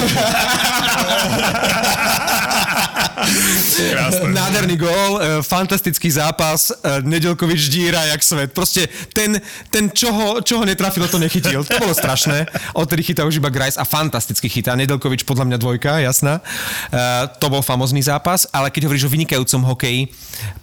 [4.36, 8.52] Nádherný gól, e, fantastický zápas, e, Nedelkovič díra jak svet.
[8.52, 11.64] Proste ten, ten čo, ho, čo ho netrafilo, to nechytil.
[11.64, 12.46] To bolo strašné.
[12.74, 14.74] Odtedy chytá už iba Grice a fantasticky chytá.
[14.76, 16.38] Nedelkovič podľa mňa dvojka, jasná.
[16.38, 16.42] E,
[17.38, 20.10] to bol famozný zápas, ale keď hovoríš o vynikajúcom hokeji,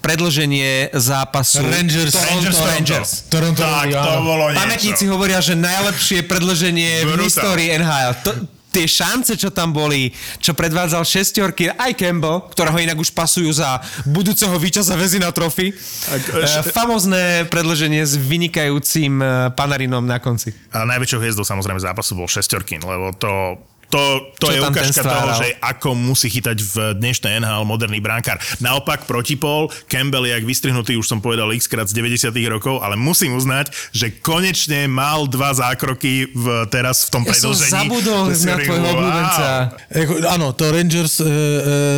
[0.01, 2.67] predlženie zápasu Rangers, Toronto Toronto.
[2.67, 3.09] Rangers.
[3.29, 5.13] Toronto, Tak, to bolo Pamätníci niečo.
[5.15, 7.25] hovoria, že najlepšie predlženie v Brutál.
[7.25, 8.11] histórii NHL.
[8.25, 8.31] To,
[8.79, 13.83] tie šance, čo tam boli, čo predvádzal šestiorky, aj Campbell, ktorého inak už pasujú za
[14.07, 15.75] budúceho víťaza Vezina trofy.
[15.75, 20.55] E, famozné predlženie s vynikajúcim e, panarinom na konci.
[20.71, 23.59] A najväčšou hviezdou samozrejme zápasu bol Šestorkin, lebo to,
[23.89, 28.37] to, to Čo je ukážka toho, že ako musí chytať v dnešnej NHL moderný bránkár.
[28.61, 32.93] Naopak protipol, Campbell je jak vystrihnutý, už som povedal x krát z 90 rokov, ale
[32.93, 37.73] musím uznať, že konečne mal dva zákroky v, teraz v tom Ja som predĺžení.
[37.89, 38.93] zabudol To si na tvojho wow.
[38.93, 39.45] obľúbenca.
[39.89, 41.29] Jako, áno, to Rangers e, e,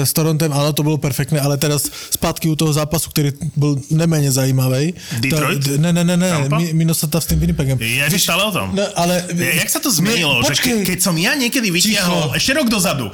[0.07, 4.31] s Torontem, áno, to bolo perfektné, ale teraz zpátky u toho zápasu, ktorý bol neméně
[4.31, 4.95] zajímavý.
[5.19, 5.59] Detroit?
[5.67, 6.29] To, ne, ne, ne, ne,
[6.71, 7.75] Minnesota s tým Winnipegem.
[7.81, 8.71] Ja stále o tom.
[8.77, 9.25] No, ale...
[9.33, 10.39] Ja, jak sa to zmenilo?
[10.39, 10.73] Ne, že počkej.
[10.85, 13.13] ke, keď som ja niekedy vytiahol, ešte rok dozadu, e,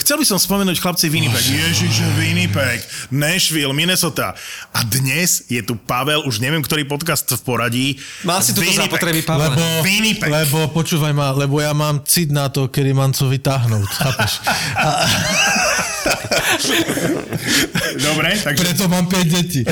[0.00, 1.44] chcel by som spomenúť chlapci Winnipeg.
[1.44, 2.80] Ježiš, Winnipeg,
[3.12, 4.32] Nashville, Minnesota.
[4.72, 7.86] A dnes je tu Pavel, už neviem, ktorý podcast v poradí.
[8.24, 8.88] Mal si Winnipeg.
[8.88, 9.52] zapotreby, Pavel.
[9.52, 10.30] Lebo, Winnipeg.
[10.32, 14.32] lebo počúvaj ma, lebo ja mám cit na to, kedy mám co vytáhnuť, chápeš?
[14.76, 14.88] A,
[17.98, 18.64] Dobre, takže...
[18.64, 19.62] preto mám 5 detí.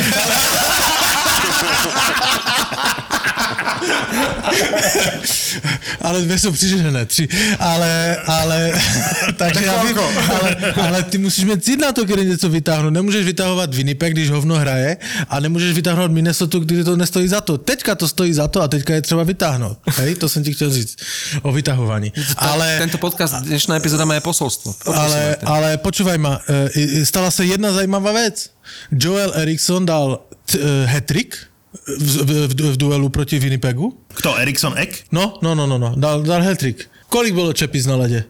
[6.02, 7.28] ale dvě jsou přižené, tři.
[7.58, 8.72] Ale, ale,
[9.36, 12.90] takže já vím, ale, ale, ty musíš mít cít na to, když něco vytáhnout.
[12.90, 14.96] Nemůžeš vytahovat Winnipeg, když hovno hraje
[15.28, 17.58] a nemůžeš vytáhnout Minnesota, když to nestojí za to.
[17.58, 19.78] Teďka to stojí za to a teďka je třeba vytáhnout.
[19.96, 20.96] Hej, to jsem ti chtěl říct
[21.42, 22.12] o vytahování.
[22.36, 24.74] Ale, Tento podcast, dnešná epizóda má aj posolstvo.
[24.86, 28.50] ale, ale počúvaj ma, e, e, stala sa jedna zajímavá vec.
[28.92, 31.36] Joel Eriksson dal t- e, hat-trick
[31.84, 33.92] v, v, v, v duelu proti Winnipegu.
[34.14, 35.04] Kto, Erikson Ek?
[35.12, 35.92] No, no, no, no, no.
[35.94, 36.88] Dal, dal hat-trick.
[37.06, 38.24] Kolik bolo čepic na lede?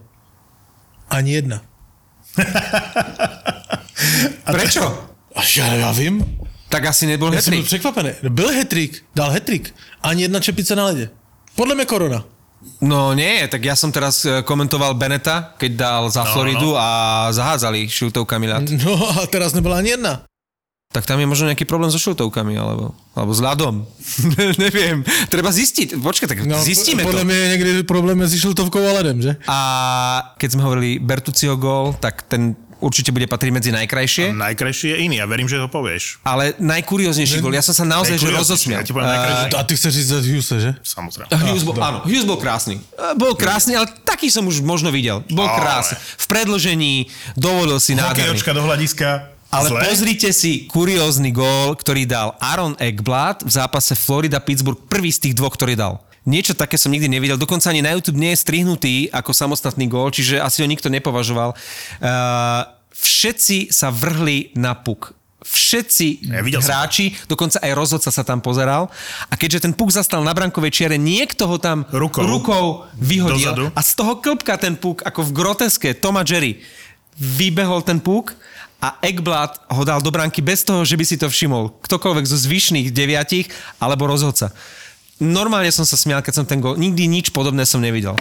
[1.09, 1.63] Ani jedna.
[4.47, 4.85] Prečo?
[5.37, 6.23] A ja, ja vím.
[6.67, 7.67] Tak asi nebol Ja som byl hetrik.
[7.67, 8.11] překvapený.
[8.29, 9.71] Byl hat-trick, dal hat-trick.
[10.03, 11.09] Ani jedna čepice na lede.
[11.57, 12.21] Podľa mňa korona.
[12.83, 16.89] No nie, tak ja som teraz e, komentoval Beneta, keď dal za No, Floridu a
[17.31, 18.65] zahádzali šiltovkami ľad.
[18.83, 20.27] No a teraz nebola ani jedna.
[20.87, 23.85] Tak tam je možno nejaký problém so šiltovkami, alebo, alebo s ľadom.
[24.65, 25.03] Neviem.
[25.27, 25.99] Treba zistiť.
[25.99, 27.29] Počkaj, tak No, zistíme podľa to.
[27.29, 29.33] mňa je niekde problém medzi šiltovkou a ledem, že?
[29.45, 29.59] A
[30.39, 34.33] keď sme hovorili Bertuccio gól, tak ten určite bude patriť medzi najkrajšie.
[34.33, 36.21] Najkrajší je iný, ja verím, že ho povieš.
[36.23, 38.81] Ale najkurióznejší gól, ja som sa naozaj že rozosmial.
[38.81, 39.49] ja.
[39.51, 40.71] A ty chceš ísť za Hughes, že?
[40.81, 41.29] Samozrejme.
[41.29, 42.77] Hughes bol, áno, Hughes bol krásny.
[42.79, 45.25] E, Bol krásny, ale taký som už možno videl.
[45.29, 45.97] Bol krásny.
[45.99, 46.93] V predložení
[47.33, 48.33] dovolil si nádherný.
[48.33, 49.36] Hokejočka do hľadiska.
[49.51, 49.81] Ale Zle?
[49.87, 55.55] pozrite si kuriózny gól, ktorý dal Aaron Ekblad v zápase Florida-Pittsburgh, prvý z tých dvoch,
[55.55, 56.03] ktorý dal.
[56.27, 60.11] Niečo také som nikdy nevidel, dokonca ani na YouTube nie je strihnutý ako samostatný gól,
[60.11, 61.55] čiže asi ho nikto nepovažoval.
[61.55, 65.15] Uh, všetci sa vrhli na puk.
[65.47, 68.91] Všetci Ja hráči, dokonca aj rozhodca sa tam pozeral.
[69.31, 72.27] A keďže ten puk zastal na brankovej čiare, niekto ho tam Rukou.
[72.27, 72.65] rukou
[72.99, 73.55] vyhodil.
[73.55, 73.65] Dozadu.
[73.71, 76.59] A z toho klpka ten puk, ako v groteske Toma Jerry,
[77.15, 78.35] vybehol ten puk
[78.81, 81.81] a Ekblad ho dal do branky bez toho, že by si to všimol.
[81.81, 83.49] Ktokoľvek zo zvyšných deviatich
[83.81, 84.53] alebo rozhodca.
[85.17, 86.77] Normálne som sa smial, keď som ten gol...
[86.77, 88.13] Nikdy nič podobné som nevidel.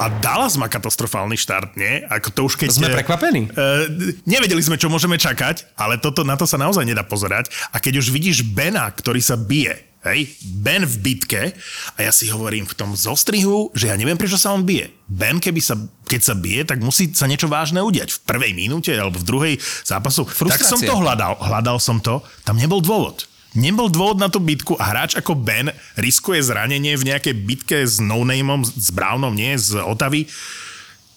[0.00, 2.00] A Dallas má katastrofálny štart, nie?
[2.08, 2.68] Ako to už keď...
[2.72, 3.52] Sme prekvapení.
[3.52, 7.52] Uh, nevedeli sme, čo môžeme čakať, ale toto, na to sa naozaj nedá pozerať.
[7.68, 11.52] A keď už vidíš Bena, ktorý sa bije, hej, Ben v bitke,
[11.96, 14.88] a ja si hovorím v tom zostrihu, že ja neviem, prečo sa on bije.
[15.04, 15.76] Ben, keby sa,
[16.08, 18.16] keď sa bije, tak musí sa niečo vážne udiať.
[18.16, 20.24] V prvej minúte alebo v druhej zápasu.
[20.24, 20.88] Tak som Frustrácia.
[20.88, 23.28] to hľadal, hľadal som to, tam nebol dôvod.
[23.58, 27.98] Nebol dôvod na tú bitku a hráč ako Ben riskuje zranenie v nejakej bitke s
[27.98, 30.30] no-nameom, s Brownom, nie, z Otavy.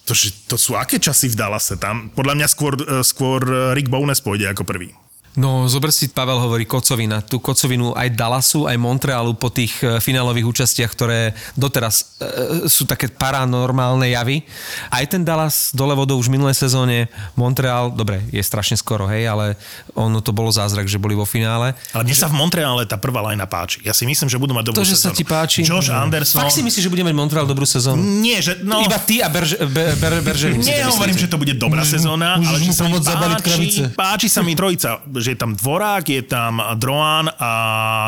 [0.04, 0.12] To,
[0.50, 2.10] to sú aké časy v Dallase tam?
[2.12, 3.40] Podľa mňa skôr, eh, skôr
[3.72, 4.92] Rick Bowness pôjde ako prvý.
[5.34, 7.18] No, zober si, Pavel hovorí kocovina.
[7.18, 12.86] Tú kocovinu aj Dallasu, aj Montrealu po tých e, finálových účastiach, ktoré doteraz e, sú
[12.86, 14.46] také paranormálne javy.
[14.94, 19.26] Aj ten Dallas dole vodou už v minulé sezóne, Montreal, dobre, je strašne skoro, hej,
[19.26, 19.58] ale
[19.98, 21.74] ono to bolo zázrak, že boli vo finále.
[21.90, 23.82] Ale mne sa v Montreale tá prvá lajna páči.
[23.82, 25.18] Ja si myslím, že budú mať To, dobrú že sa sezónu.
[25.18, 25.60] ti páči.
[25.66, 26.46] Josh Anderson.
[26.46, 27.98] Fakt si myslíš, že bude mať Montreal dobrú sezónu?
[28.22, 28.62] Nie, že...
[28.62, 30.62] No, Iba ty a Berž, Be, Ber, Beržerin.
[30.62, 33.66] si to Nehovorím, že to bude dobrá sezóna, môžeš ale že sa mi páči,
[33.98, 35.02] páči sa mi trojica.
[35.24, 37.52] Že je tam Dvorák, je tam Droan a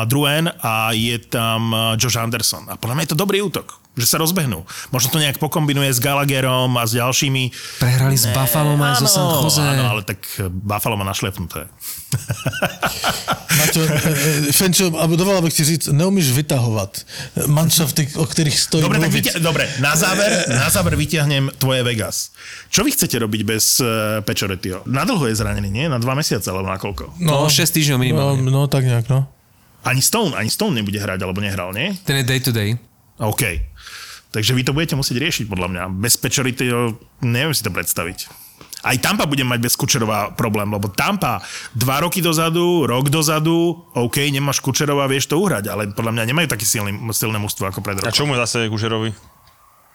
[0.05, 2.69] Druen a je tam Josh Anderson.
[2.69, 4.61] A podľa mňa je to dobrý útok že sa rozbehnú.
[4.93, 7.49] Možno to nejak pokombinuje s Gallagherom a s ďalšími.
[7.81, 9.65] Prehrali s Buffalo aj zo San Jose.
[9.65, 10.21] Áno, ale tak
[10.53, 11.65] Buffalo má našlepnuté.
[13.57, 17.01] Maťo, e, e, Fenčo, dovolal bych ti říct, neumíš vytahovat
[17.47, 22.31] manšafty, o kterých stojí Dobre, tak vyťa- dobre na, záver, na záver vyťahnem tvoje Vegas.
[22.69, 24.23] Čo vy chcete robiť bez uh?
[24.85, 25.85] Na dlho je zranený, nie?
[25.89, 27.17] Na dva mesiace, alebo na koľko?
[27.19, 28.41] No, 6 týždňov no, minimálne.
[28.47, 29.27] no, tak nejak, no.
[29.83, 31.95] Ani Stone, ani Stone nebude hrať, alebo nehral, nie?
[32.03, 32.75] Ten je day to day.
[33.17, 33.43] OK.
[34.37, 35.83] Takže vy to budete musieť riešiť, podľa mňa.
[35.97, 36.93] Bez Pečorittyho
[37.25, 38.29] neviem si to predstaviť.
[38.85, 41.41] Aj Tampa bude mať bez Kučerova problém, lebo Tampa
[41.73, 46.47] dva roky dozadu, rok dozadu, OK, nemáš Kučerova, vieš to uhrať, ale podľa mňa nemajú
[46.53, 48.13] také silný, silné mužstvo ako pred A rokom.
[48.13, 49.09] čo mu zase Kužerovi?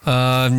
[0.02, 0.50] Uh,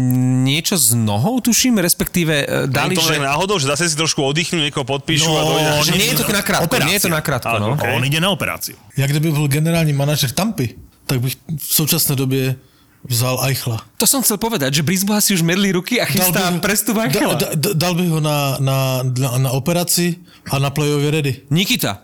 [0.48, 3.20] niečo s nohou, tuším, respektíve uh, Dali, to že...
[3.20, 5.68] náhodou, že zase si trošku oddychnú, niekoho podpíšu a dojde.
[5.68, 6.88] No, Že nie je to nakrátko, Operácia.
[6.88, 7.76] nie je to nakrátko, Áno, no.
[7.76, 7.84] ok.
[8.00, 8.80] On ide na operáciu.
[8.96, 12.56] Jak kdyby byl generální manažer Tampy, tak bych v současné době
[13.04, 13.84] vzal Eichla.
[13.98, 17.04] To som chcel povedať, že Brisboha si už medli ruky a chystá bych- prestup da,
[17.04, 17.36] Eichela.
[17.36, 20.16] da, da, dal bych ho na, na, na, na operaci
[20.52, 21.34] a na play-offě ready.
[21.52, 22.04] Nikita,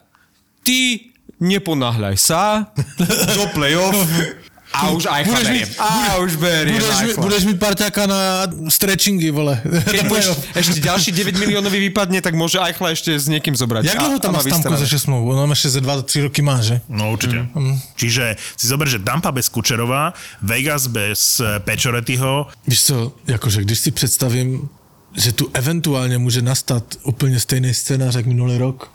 [0.63, 2.67] ty neponáhľaj sa
[3.35, 3.95] do play-off
[4.73, 8.21] a už Eichla Budeš mít- A už beriem Budeš, mi- budeš mít parťáka na
[8.69, 9.57] stretchingy, vole.
[9.65, 13.89] Keď Na budeš, ešte ďalší 9 miliónový vypadne, tak môže Eichla ešte s niekým zobrať.
[13.89, 15.25] Jak dlouho tam má Stamko za 6 smlouv?
[15.33, 16.85] On má ešte za 2-3 roky má, že?
[16.85, 17.49] No určite.
[17.57, 17.81] Mm.
[17.97, 20.13] Čiže si zober, že Tampa bez Kučerova,
[20.45, 24.69] Vegas bez eh, Pečorettyho, Víš co, jakože když si představím,
[25.17, 28.93] že tu eventuálně může nastat úplně stejný scénář jak minulý rok,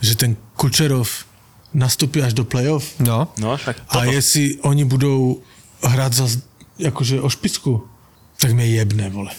[0.00, 1.10] že ten Kučerov
[1.74, 3.28] nastupí až do playoff No.
[3.38, 5.42] No, však a jestli oni budou
[5.82, 6.28] hrát za
[6.78, 7.82] jakože o špicku,
[8.40, 9.30] tak mě jebne, vole.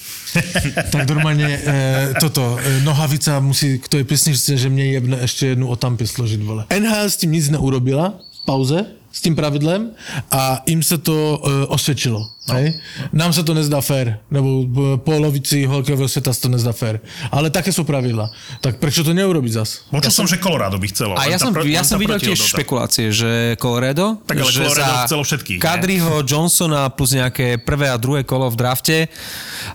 [0.91, 5.67] tak normálně e, toto, e, Nohavica musí k té písničce, že mě jebne ještě jednu
[5.67, 6.65] o tampy složit, vole.
[6.79, 9.91] NHL s tím nic neurobila v pauze, s tím pravidlem
[10.31, 12.29] a jim se to e, osvědčilo.
[12.49, 12.55] No.
[12.59, 12.79] Hej?
[13.13, 14.65] Nám se to nezdá fér, nebo
[14.97, 16.99] polovici hokejového světa se to nezdá fér.
[17.31, 18.31] Ale také jsou pravidla.
[18.61, 19.85] Tak proč to neurobiť zas?
[19.89, 21.13] počul som, že Colorado by chcelo.
[21.19, 22.51] A ja som, pro- ja som videl tiež protihodnota.
[22.57, 23.31] špekulácie, že
[23.61, 25.63] Colorado, Tak ale že Colorado za chcelo všetkých, ne?
[25.63, 28.97] Kadriho, Johnsona plus nejaké prvé a druhé kolo v drafte,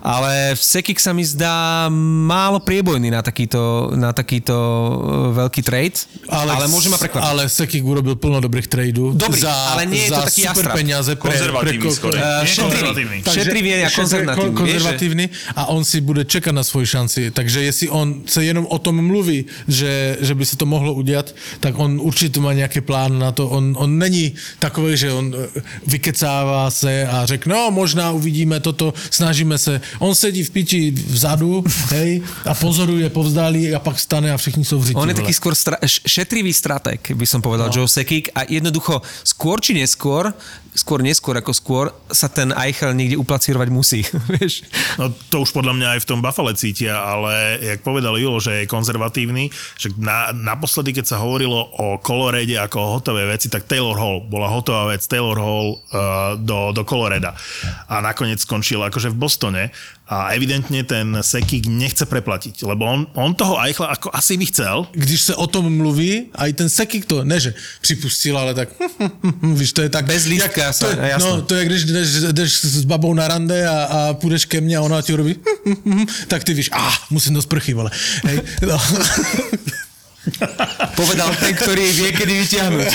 [0.02, 1.86] ale Sekik sa mi zdá
[2.26, 5.96] málo priebojný na takýto, na takýto e, veľký trade,
[6.28, 7.24] ale, ale môže ma prekvapiť.
[7.24, 9.14] Ale Sekik urobil plno dobrých tradeů.
[9.14, 10.74] Dobrý, za, ale nie je to za taký super jastrab.
[10.76, 11.12] peniaze.
[11.16, 11.72] Pre, pre,
[12.70, 13.16] konzervatívny.
[13.30, 14.50] šetrivý a konzervatívny.
[14.50, 15.24] kon- konzervatívny
[15.56, 17.30] a on si bude čekat na svoji šanci.
[17.30, 21.34] Takže jestli on se jenom o tom mluví, že, že by se to mohlo udělat,
[21.60, 23.48] tak on určitě má nějaký plán na to.
[23.48, 28.94] On, on není takový, že on eh, vykecává se a řekne, no možná uvidíme toto,
[29.10, 29.80] snažíme se.
[29.98, 34.78] On sedí v piči vzadu, hej, a pozoruje povzdálí a pak stane a všichni jsou
[34.78, 34.96] v řiti.
[34.96, 35.22] On je vole.
[35.22, 37.74] taký skôr stra- šetrivý strateg, by som povedal, no.
[37.74, 40.32] Joe Sekik a jednoducho skôr či neskôr,
[40.74, 44.04] skôr neskôr ako skôr, sa ten Eichel niekde uplacírovať musí.
[44.36, 44.66] Vieš?
[45.00, 48.64] No to už podľa mňa aj v tom Buffale cítia, ale jak povedal Julo, že
[48.64, 53.64] je konzervatívny, že na, naposledy, keď sa hovorilo o Colorade ako o hotové veci, tak
[53.64, 57.32] Taylor Hall bola hotová vec, Taylor Hall uh, do, do Coloreda.
[57.88, 59.62] A nakoniec skončil akože v Bostone
[60.04, 64.86] a evidentne ten Sekik nechce preplatiť, lebo on, on toho Eichla ako asi by chcel,
[64.92, 68.68] když se o tom mluví, a i ten Sekik to, ne že připustil, ale tak,
[69.58, 70.04] víš, to je tak...
[70.04, 71.36] Bez lístka jak, sa- to, je, jasno.
[71.36, 74.76] no, to je, když jdeš, jdeš s babou na rande a, a půjdeš ke mně
[74.76, 75.36] a ona ti urobí,
[76.28, 77.90] tak ty víš, ah, musím do sprchy, vole.
[78.24, 78.80] Hej, no.
[80.96, 82.90] Povedal ten, ktorý vie, kedy vyťahnuť.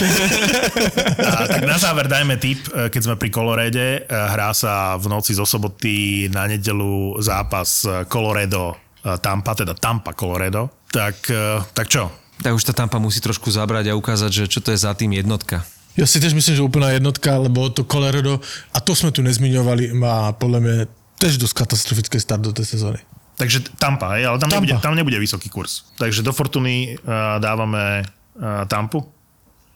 [1.22, 3.88] A tak na záver dajme tip, e, keď sme pri Colorede.
[4.02, 10.12] E, Hrá sa v noci zo soboty na nedelu zápas e, Colorado Tampa, teda Tampa
[10.12, 10.84] Colorado.
[10.92, 11.32] Tak,
[11.72, 12.12] tak čo?
[12.44, 15.16] Tak už tá Tampa musí trošku zabrať a ukázať, že čo to je za tým
[15.16, 15.64] jednotka.
[15.96, 18.44] Ja si tiež myslím, že úplná jednotka, lebo to Colorado,
[18.76, 20.76] a to sme tu nezmiňovali, má podľa mňa
[21.16, 23.00] tiež dosť katastrofický start do tej sezóny.
[23.40, 24.68] Takže Tampa, hej, ale tam, Tampa.
[24.68, 25.88] Nebude, tam nebude vysoký kurz.
[25.96, 29.00] Takže do Fortuny uh, dávame uh, Tampu.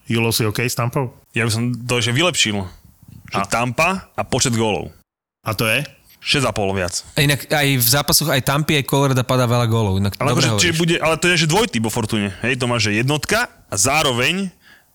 [0.04, 1.16] Julo si OK s Tampou?
[1.32, 2.60] Ja by som to ešte vylepšil.
[3.32, 4.92] Že Tampa a počet gólov.
[5.48, 5.80] A to je?
[6.24, 6.94] 6,5 viac.
[7.16, 10.00] A inak aj v zápasoch aj Tampy, aj Colorado padá veľa gólov.
[10.00, 12.32] Inak Ale, dobre akože, čiže bude, ale to je že dvojtyp vo Fortune.
[12.44, 14.48] Hej, to máš, že jednotka a zároveň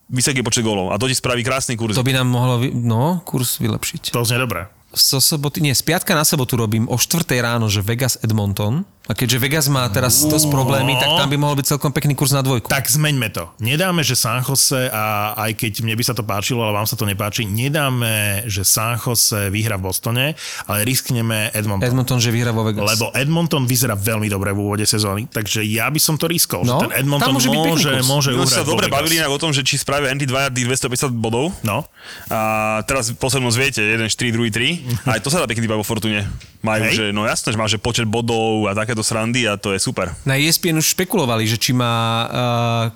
[0.08, 0.88] vysoký počet gólov.
[0.88, 2.00] A to ti spraví krásny kurz.
[2.00, 2.72] To by nám mohlo, vy...
[2.72, 4.16] no, kurz vylepšiť.
[4.16, 4.72] To znie dobré.
[4.96, 8.84] Zo soboty, nie, z piatka na sobotu robím o 4 ráno, že Vegas Edmonton.
[9.08, 12.30] A keďže Vegas má teraz dosť problémy, tak tam by mohol byť celkom pekný kurz
[12.30, 12.70] na dvojku.
[12.70, 13.50] Tak zmeňme to.
[13.58, 16.94] Nedáme, že San Jose a aj keď mne by sa to páčilo, ale vám sa
[16.94, 20.26] to nepáči, nedáme, že San Jose vyhra v Bostone,
[20.70, 21.88] ale riskneme Edmonton.
[21.88, 22.84] Edmonton, že vyhra vo Vegas.
[22.84, 26.78] Lebo Edmonton vyzerá veľmi dobre v úvode sezóny, takže ja by som to riskol, No,
[26.78, 28.06] že ten Edmonton tam môže môže, kurz.
[28.06, 31.50] môže uhrať sa dobre bavili inak o tom, že či spravia Andy tých 250 bodov.
[31.64, 31.88] No,
[32.28, 35.08] A teraz poslednosť viete, jeden 4, druhý 3.
[35.08, 36.28] Aj to sa dá pekne vo Fortune.
[36.60, 36.94] Majú, Hej.
[36.94, 40.10] že no jasné, že má že počet bodov a takéto srandy a to je super.
[40.26, 42.30] Na ESPN už špekulovali, že či má uh,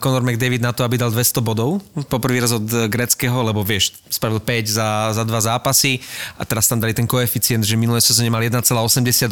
[0.02, 1.78] Conor McDavid na to, aby dal 200 bodov.
[2.10, 6.02] Po prvý raz od eh, greckého, lebo vieš, spravil 5 za, za dva zápasy
[6.34, 9.30] a teraz tam dali ten koeficient, že minulé sezóne mal 1,88,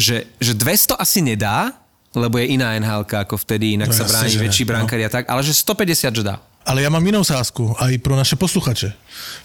[0.00, 1.76] že, že 200 asi nedá,
[2.16, 4.88] lebo je iná nhl ako vtedy, inak No sa bráni väčší no.
[4.88, 6.40] a tak, ale že 150 že dá.
[6.66, 8.90] Ale ja mám inú sázku aj pro naše posluchače.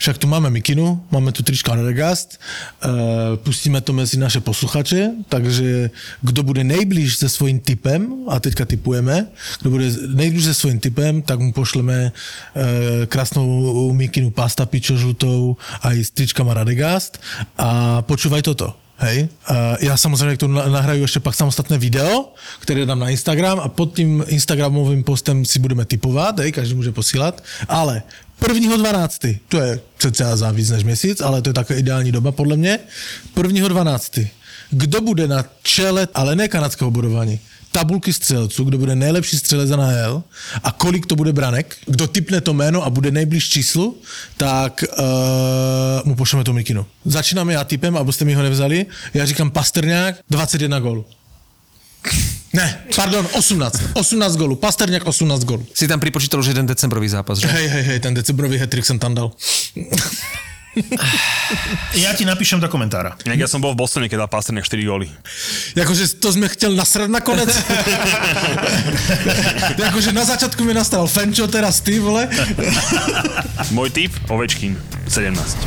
[0.02, 2.42] Však tu máme Mikinu, máme tu trička Redegast,
[2.82, 8.66] uh, pustíme to mezi naše posluchače, takže kdo bude nejblíž se svým typem, a teďka
[8.66, 9.28] typujeme,
[9.62, 12.62] kdo bude nejblíž se svým typem, tak mu pošleme uh,
[13.06, 17.22] krásnou Mikinu pasta pičo žlutou aj s tričkama Radegast
[17.58, 18.74] a počúvaj toto.
[19.02, 19.34] Hej.
[19.50, 23.58] Uh, ja samozrejme k tomu na- nahraju ešte pak samostatné video, ktoré dám na Instagram
[23.58, 28.06] a pod tým Instagramovým postem si budeme typovať, hej, každý môže posílať, ale
[28.38, 29.50] 1.12.
[29.50, 32.80] to je cca za víc než měsíc, ale to je taká ideální doba podle mě.
[33.34, 34.28] 1.12.
[34.70, 37.40] Kdo bude na čele, ale ne kanadského bodování,
[37.72, 40.24] tabulky střelců, kdo bude nejlepší střelec za NHL
[40.64, 43.98] a kolik to bude branek, kdo typne to jméno a bude nejblíž číslu,
[44.38, 45.06] tak uh,
[46.06, 46.86] mu pošleme tu mikinu.
[47.06, 48.86] Začínáme já typem, abyste mi ho nevzali.
[49.14, 51.06] Já říkám Pasterňák, 21 gólů.
[52.54, 53.82] Ne, pardon, 18.
[53.94, 54.56] 18 gólů.
[54.56, 55.66] Pasterňák 18 gólů.
[55.74, 57.48] Si tam pripočítal už jeden decembrový zápas, že?
[57.48, 59.32] Hej, hej, hej, ten decembrový hetrik jsem tam dal.
[61.94, 63.20] Ja ti napíšem do komentára.
[63.28, 65.12] Inak ja som bol v Bostone, keď dal Pasternak 4 góly.
[65.76, 67.52] Jakože to jsme chtěl nasrat nakonec.
[69.84, 72.28] Jakože na začátku mi nastal Fenčo, teraz ty, vole.
[73.72, 75.58] Môj typ, Ovečkin, 17.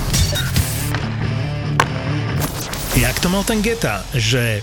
[2.96, 4.62] Jak to mal ten Geta, že